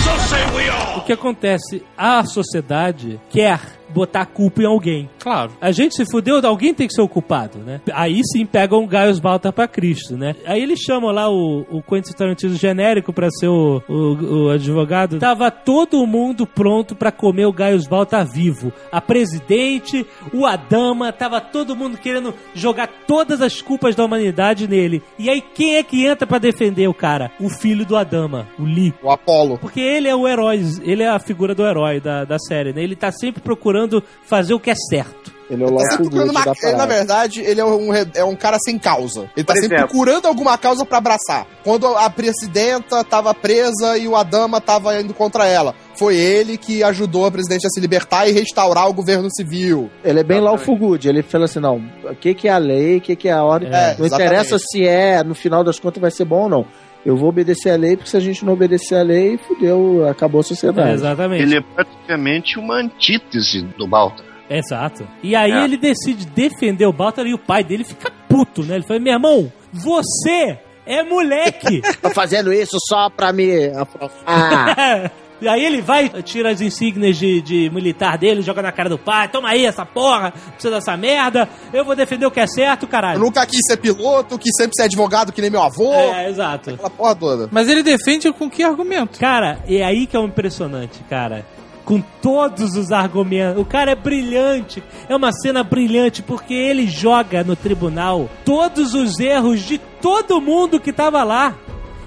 [0.04, 0.98] So say we all.
[0.98, 1.82] O que acontece?
[1.96, 3.60] A sociedade quer
[3.96, 5.08] botar a culpa em alguém.
[5.18, 5.52] Claro.
[5.58, 7.80] A gente se fudeu, alguém tem que ser o culpado, né?
[7.94, 10.36] Aí sim pegam o Gaius Baltar pra Cristo, né?
[10.44, 15.18] Aí eles chamam lá o, o Quentin Tarantino genérico pra ser o, o, o advogado.
[15.18, 18.70] Tava todo mundo pronto pra comer o Gaius Baltar vivo.
[18.92, 25.02] A presidente, o Adama, tava todo mundo querendo jogar todas as culpas da humanidade nele.
[25.18, 27.30] E aí quem é que entra pra defender o cara?
[27.40, 28.92] O filho do Adama, o Lee.
[29.02, 29.56] O Apolo.
[29.56, 32.82] Porque ele é o herói, ele é a figura do herói da, da série, né?
[32.82, 33.85] Ele tá sempre procurando
[34.24, 35.34] fazer o que é certo.
[35.48, 38.34] Ele é o Tá procurando uma, ele, na verdade, ele é um, re- é um
[38.34, 39.30] cara sem causa.
[39.36, 39.92] Ele tá Por sempre exemplo.
[39.92, 41.46] procurando alguma causa pra abraçar.
[41.62, 46.82] Quando a presidenta tava presa e o Adama tava indo contra ela, foi ele que
[46.82, 49.88] ajudou a presidente a se libertar e restaurar o governo civil.
[50.02, 50.68] Ele é bem Exatamente.
[50.68, 51.08] Lawful Good.
[51.08, 51.80] Ele fala assim: não,
[52.10, 53.68] o que, que é a lei, o que, que é a ordem.
[53.72, 54.64] É, não interessa exatamente.
[54.72, 56.66] se é, no final das contas, vai ser bom ou não.
[57.06, 60.40] Eu vou obedecer a lei, porque se a gente não obedecer a lei, fudeu, acabou
[60.40, 60.90] a sociedade.
[60.90, 61.42] É, exatamente.
[61.42, 64.24] Ele é praticamente uma antítese do Balta.
[64.50, 65.06] Exato.
[65.22, 65.64] E aí É.
[65.64, 68.74] ele decide defender o Baltar e o pai dele fica puto, né?
[68.74, 71.80] Ele fala: meu irmão, você é moleque!
[72.02, 75.10] Tá fazendo isso só pra me afrontar.
[75.40, 78.98] E aí ele vai, tira as insígnias de, de militar dele, joga na cara do
[78.98, 82.84] pai, toma aí essa porra, precisa dessa merda, eu vou defender o que é certo,
[82.84, 83.20] Eu caralho.
[83.20, 85.92] nunca quis ser piloto, quis sempre ser advogado que nem meu avô.
[85.92, 86.70] É, exato.
[86.70, 87.48] Aquela porra toda.
[87.52, 89.18] Mas ele defende com que argumento?
[89.18, 91.44] Cara, é aí que é o impressionante, cara.
[91.84, 93.60] Com todos os argumentos.
[93.62, 94.82] O cara é brilhante.
[95.08, 100.80] É uma cena brilhante porque ele joga no tribunal todos os erros de todo mundo
[100.80, 101.54] que tava lá.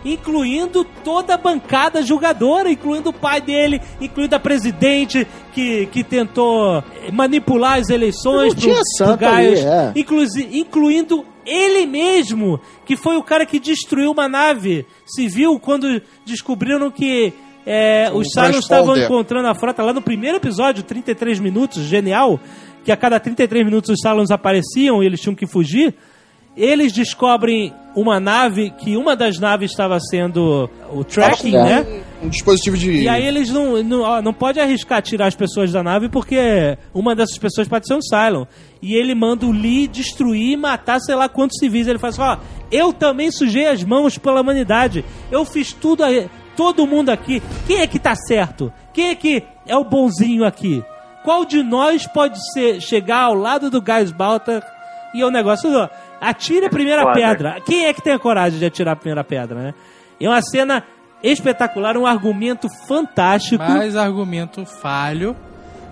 [0.06, 6.84] Incluindo toda a bancada julgadora, incluindo o pai dele, incluindo a presidente que, que tentou
[7.12, 8.62] manipular as eleições pro,
[9.08, 9.92] pro Gaius, é.
[9.96, 16.92] inclusi- incluindo ele mesmo, que foi o cara que destruiu uma nave civil quando descobriram
[16.92, 17.34] que
[17.66, 22.40] é, os Cylons estavam encontrando a frota lá no primeiro episódio, 33 minutos, genial,
[22.84, 25.94] que a cada 33 minutos os Cylons apareciam e eles tinham que fugir.
[26.62, 31.64] Eles descobrem uma nave, que uma das naves estava sendo o tracking, É.
[31.64, 32.02] né?
[32.22, 32.92] Um dispositivo de.
[33.04, 36.38] E aí eles não, não, ó, não pode arriscar tirar as pessoas da nave porque
[36.94, 38.44] uma dessas pessoas pode ser um Cylon.
[38.82, 41.88] E ele manda o Lee destruir e matar sei lá quantos civis.
[41.88, 42.38] Ele fala assim, ó,
[42.70, 45.06] eu também sujei as mãos pela humanidade.
[45.32, 47.42] Eu fiz tudo aí, todo mundo aqui.
[47.66, 48.72] Quem é que tá certo?
[48.94, 50.84] Quem é que é o bonzinho aqui?
[51.24, 54.62] Qual de nós pode ser, chegar ao lado do Gaius Baltar
[55.14, 55.90] e o negócio do...
[56.22, 57.14] Atire a primeira Foda.
[57.14, 57.62] pedra.
[57.66, 59.74] Quem é que tem a coragem de atirar a primeira pedra, né?
[60.20, 60.84] É uma cena
[61.24, 63.64] espetacular, um argumento fantástico.
[63.64, 65.36] Mais argumento falho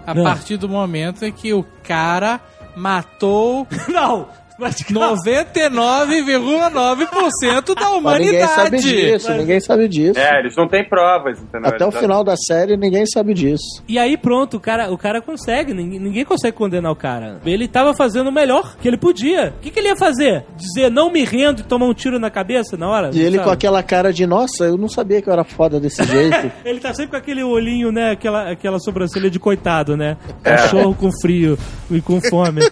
[0.06, 0.24] a Não.
[0.24, 2.40] partir do momento em que o cara
[2.76, 4.28] matou Não!
[4.58, 5.16] Mas calma.
[5.16, 8.82] 99,9% da Mas ninguém sabe humanidade.
[8.82, 10.20] disso, ninguém sabe disso.
[10.20, 11.70] É, eles não têm provas, entendeu?
[11.70, 13.84] Até o final da série ninguém sabe disso.
[13.88, 17.40] E aí pronto, o cara, o cara consegue, ninguém, ninguém consegue condenar o cara.
[17.46, 19.54] Ele tava fazendo o melhor que ele podia.
[19.58, 20.46] O que, que ele ia fazer?
[20.56, 23.12] Dizer não me rendo e tomar um tiro na cabeça na hora?
[23.14, 23.48] E ele Sabe?
[23.48, 26.52] com aquela cara de, nossa, eu não sabia que eu era foda desse jeito.
[26.66, 28.12] Ele tá sempre com aquele olhinho, né?
[28.12, 30.18] Aquela, aquela sobrancelha de coitado, né?
[30.44, 30.56] É.
[30.56, 31.58] Cachorro com frio
[31.92, 32.62] e com fome.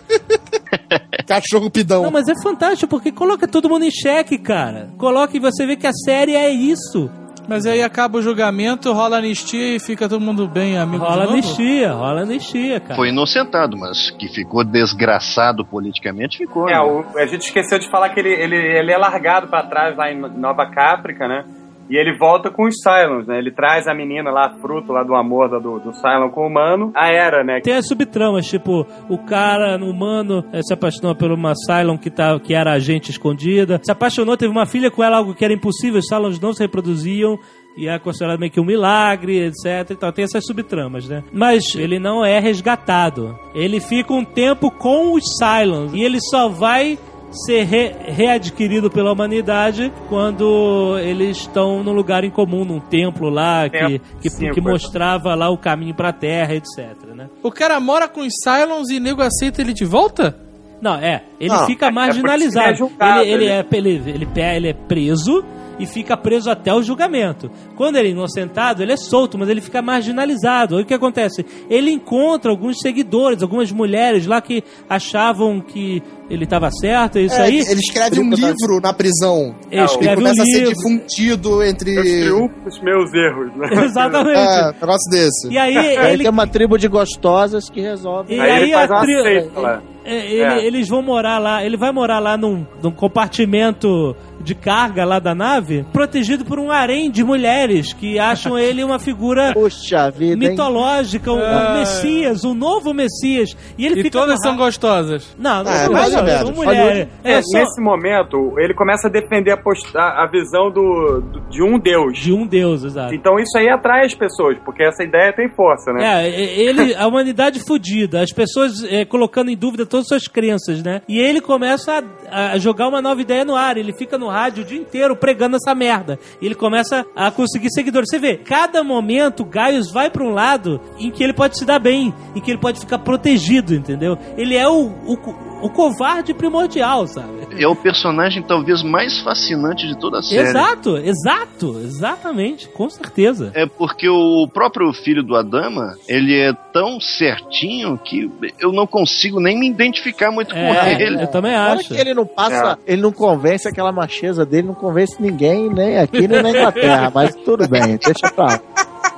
[1.27, 2.03] Cachorro pidão.
[2.03, 4.89] Não, mas é fantástico porque coloca todo mundo em xeque, cara.
[4.97, 7.09] Coloca e você vê que a série é isso.
[7.47, 11.91] Mas aí acaba o julgamento, rola anistia e fica todo mundo bem amigo Rola anistia,
[11.93, 12.95] rola anistia, cara.
[12.95, 16.67] Foi inocentado, mas que ficou desgraçado politicamente, ficou.
[16.67, 16.79] É, né?
[16.81, 20.11] o- a gente esqueceu de falar que ele, ele, ele é largado pra trás lá
[20.11, 21.45] em Nova Cáprica, né?
[21.89, 23.37] E ele volta com os Cylons, né?
[23.37, 26.91] Ele traz a menina lá, fruto lá do amor do, do Cylon com o humano,
[26.95, 27.59] a Era, né?
[27.61, 32.39] Tem as subtramas, tipo, o cara humano eh, se apaixonou por uma Cylon que, tá,
[32.39, 33.79] que era agente escondida.
[33.83, 36.63] Se apaixonou, teve uma filha com ela, algo que era impossível, os Cylons não se
[36.63, 37.37] reproduziam.
[37.77, 39.91] E é considerado meio que um milagre, etc.
[39.91, 41.23] Então tem essas subtramas, né?
[41.33, 43.37] Mas ele não é resgatado.
[43.53, 45.93] Ele fica um tempo com os Cylons.
[45.93, 46.97] E ele só vai
[47.31, 53.67] ser re- readquirido pela humanidade quando eles estão num lugar em comum, num templo lá,
[53.69, 56.95] que, que, sim, que mostrava lá o caminho pra terra, etc.
[57.15, 57.29] Né?
[57.43, 60.37] O cara mora com os Cylons e nego aceita ele de volta?
[60.81, 61.23] Não, é.
[61.39, 62.69] Ele Não, fica é ele marginalizado.
[62.69, 65.43] é julgado, ele, ele, ele- é, ele, ele, é preso
[65.77, 67.51] e fica preso até o julgamento.
[67.75, 70.77] Quando ele é inocentado, ele é solto, mas ele fica marginalizado.
[70.77, 71.45] Aí o que acontece?
[71.69, 77.35] Ele encontra alguns seguidores, algumas mulheres lá que achavam que ele estava certo, é isso
[77.35, 77.57] É, aí.
[77.59, 79.53] ele escreve um livro na prisão.
[79.69, 80.73] Ele É, escreve Ele um começa a ser livro.
[80.75, 81.93] difundido entre.
[81.95, 83.67] Triunfos, meus erros, né?
[83.85, 84.39] Exatamente.
[84.39, 85.49] É, um negócio desse.
[85.51, 88.33] E aí Aí ele tem uma tribo de gostosas que resolve.
[88.33, 89.81] E Aí aí, ele faz a uma tri- seita lá.
[90.05, 90.65] é, ele- É.
[90.65, 95.33] Eles vão morar lá, ele vai morar lá num, num compartimento de carga lá da
[95.33, 101.31] nave, protegido por um harém de mulheres que acham ele uma figura Puxa vida, mitológica,
[101.31, 101.79] um, um Ai.
[101.79, 103.57] Messias, um novo Messias.
[103.77, 105.35] E ele E fica todas são gostosas.
[105.39, 106.41] Não, não Ah, são mais ou menos.
[106.41, 107.07] são mulheres.
[107.23, 111.39] É, É, só nesse momento, ele começa a defender a, post- a- visão do, do-
[111.49, 112.17] de um deus.
[112.19, 113.15] de um deus, exato.
[113.15, 116.25] Então isso aí atrai as pessoas, porque essa ideia tem força, né?
[116.27, 116.29] É,
[116.59, 121.01] ele, a humanidade fudida, as pessoas é, colocando em dúvida todas as suas crenças, né?
[121.07, 123.77] E ele começa a, a jogar uma nova ideia no ar.
[123.77, 126.19] Ele fica no rádio o dia inteiro pregando essa merda.
[126.41, 128.09] E ele começa a conseguir seguidores.
[128.09, 131.65] Você vê, cada momento o Gaius vai pra um lado em que ele pode se
[131.65, 134.17] dar bem, em que ele pode ficar protegido, entendeu?
[134.37, 135.17] Ele é o, o,
[135.61, 137.29] o covarde primordial, sabe?
[137.57, 140.47] É o personagem talvez mais fascinante de toda a série.
[140.49, 143.51] Exato, exato, exatamente, com certeza.
[143.55, 148.29] É porque o próprio filho do Adama, ele é tão certinho que
[148.59, 151.23] eu não consigo nem me identificar muito com É, ele.
[151.23, 151.93] eu também Fora acho.
[151.93, 156.27] que ele não passa, ele não convence aquela macheza dele, não convence ninguém, nem aqui
[156.27, 158.59] nem na Inglaterra, mas tudo bem, deixa pra lá.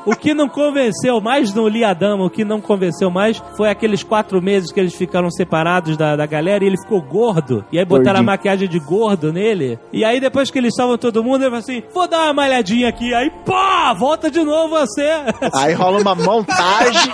[0.05, 4.41] O que não convenceu mais no Liadama, o que não convenceu mais foi aqueles quatro
[4.41, 7.65] meses que eles ficaram separados da, da galera e ele ficou gordo.
[7.71, 8.25] E aí botaram a Gordinho.
[8.25, 9.77] maquiagem de gordo nele.
[9.91, 12.87] E aí depois que eles salvam todo mundo, ele falou assim: vou dar uma malhadinha
[12.87, 13.13] aqui.
[13.13, 15.07] Aí, pá, volta de novo você.
[15.53, 17.11] Aí rola uma montagem.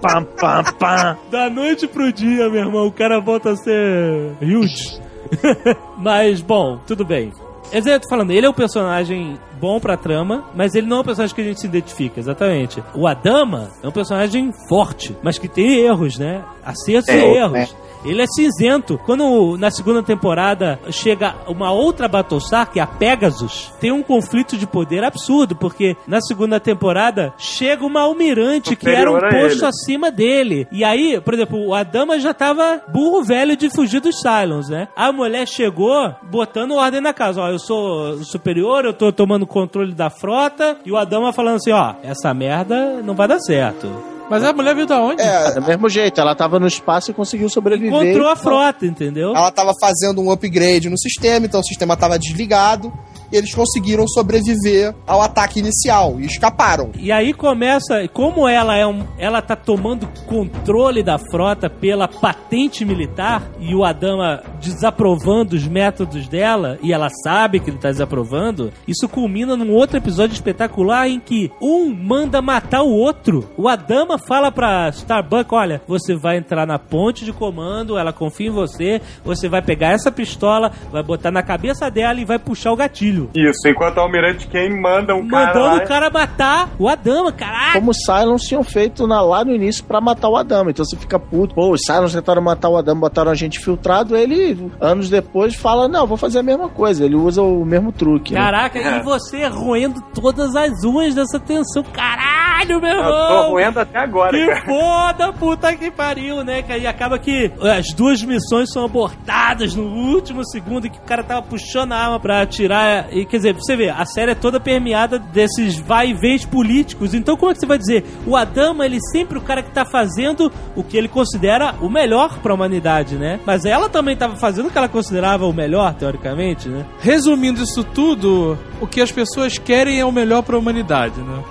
[0.00, 1.16] pam, pam, pam.
[1.30, 5.00] da noite pro dia, meu irmão, o cara volta a ser huge.
[5.98, 7.32] mas, bom, tudo bem.
[7.70, 10.96] Quer dizer, eu tô falando, ele é um personagem bom pra trama, mas ele não
[10.96, 12.82] é um personagem que a gente se identifica, exatamente.
[12.94, 16.42] O Adama é um personagem forte, mas que tem erros, né?
[16.64, 17.52] Acertos É, e erros.
[17.52, 17.68] né?
[18.04, 18.98] Ele é cinzento.
[19.06, 24.56] Quando na segunda temporada chega uma outra Battlestar, que é a Pegasus, tem um conflito
[24.58, 30.10] de poder absurdo, porque na segunda temporada chega uma almirante que era um posto acima
[30.10, 30.66] dele.
[30.72, 34.88] E aí, por exemplo, o Adama já tava burro velho de fugir dos Cylons, né?
[34.96, 37.40] A mulher chegou botando ordem na casa.
[37.40, 40.76] Ó, eu sou superior, eu tô tomando controle da frota.
[40.84, 43.88] E o Adama falando assim, ó, essa merda não vai dar certo.
[44.30, 45.20] Mas a mulher veio da onde?
[45.20, 47.92] É, Do mesmo jeito, ela tava no espaço e conseguiu sobreviver.
[47.92, 49.30] Encontrou a frota, entendeu?
[49.36, 52.90] ela tava fazendo um upgrade no sistema, então o sistema tava desligado.
[53.32, 56.90] Eles conseguiram sobreviver ao ataque inicial e escaparam.
[56.98, 62.84] E aí começa, como ela é um, ela tá tomando controle da frota pela patente
[62.84, 68.72] militar e o Adama desaprovando os métodos dela e ela sabe que ele tá desaprovando,
[68.86, 73.50] isso culmina num outro episódio espetacular em que um manda matar o outro.
[73.56, 78.48] O Adama fala pra Starbuck, olha, você vai entrar na ponte de comando, ela confia
[78.48, 82.72] em você, você vai pegar essa pistola, vai botar na cabeça dela e vai puxar
[82.72, 83.21] o gatilho.
[83.34, 87.72] Isso, enquanto o Almirante Kane manda um cara Mandando o cara matar o Adama, caralho!
[87.74, 90.70] Como os Cylons tinham feito na- lá no início pra matar o Adama.
[90.70, 91.54] Então você fica puto.
[91.54, 94.16] Pô, os Cylons tentaram matar o Adama, botaram a gente filtrado.
[94.16, 97.04] Ele, anos depois, fala: Não, vou fazer a mesma coisa.
[97.04, 98.34] Ele usa o mesmo truque.
[98.34, 98.40] né?
[98.40, 98.98] Caraca, É.
[98.98, 101.82] e você roendo todas as unhas dessa tensão.
[101.92, 103.50] Caralho, meu Eu tô irmão!
[103.50, 104.64] roendo até agora, Que cara.
[104.66, 106.78] foda, puta que pariu, né, cara?
[106.78, 111.42] E acaba que as duas missões são abortadas no último segundo que o cara tava
[111.42, 113.11] puxando a arma pra atirar.
[113.12, 117.14] E quer dizer, você vê, a série é toda permeada desses vai e vens políticos.
[117.14, 118.04] Então, como é que você vai dizer?
[118.26, 122.38] O Adama, ele sempre o cara que tá fazendo o que ele considera o melhor
[122.38, 123.40] pra humanidade, né?
[123.46, 126.84] Mas ela também tava fazendo o que ela considerava o melhor, teoricamente, né?
[127.00, 131.42] Resumindo isso tudo, o que as pessoas querem é o melhor pra humanidade, né?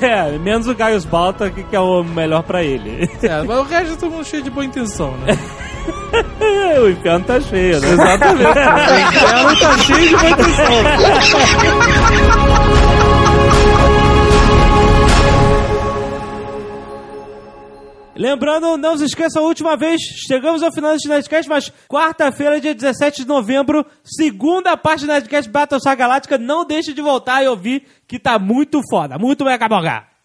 [0.00, 3.08] É, menos o Gaius Balta, que, que é o melhor pra ele.
[3.22, 5.38] É, mas o resto é todo mundo cheio de boa intenção, né?
[6.80, 7.88] o inferno tá cheio, né?
[7.90, 8.46] Exatamente.
[8.46, 10.66] o inferno tá cheio de boa intenção.
[18.16, 22.74] Lembrando, não se esqueça, a última vez, chegamos ao final deste Nerdcast, mas quarta-feira, dia
[22.74, 27.86] 17 de novembro, segunda parte do Nerdcast Battlestar Galáctica, não deixe de voltar e ouvir,
[28.08, 30.15] que tá muito foda, muito mega bongá.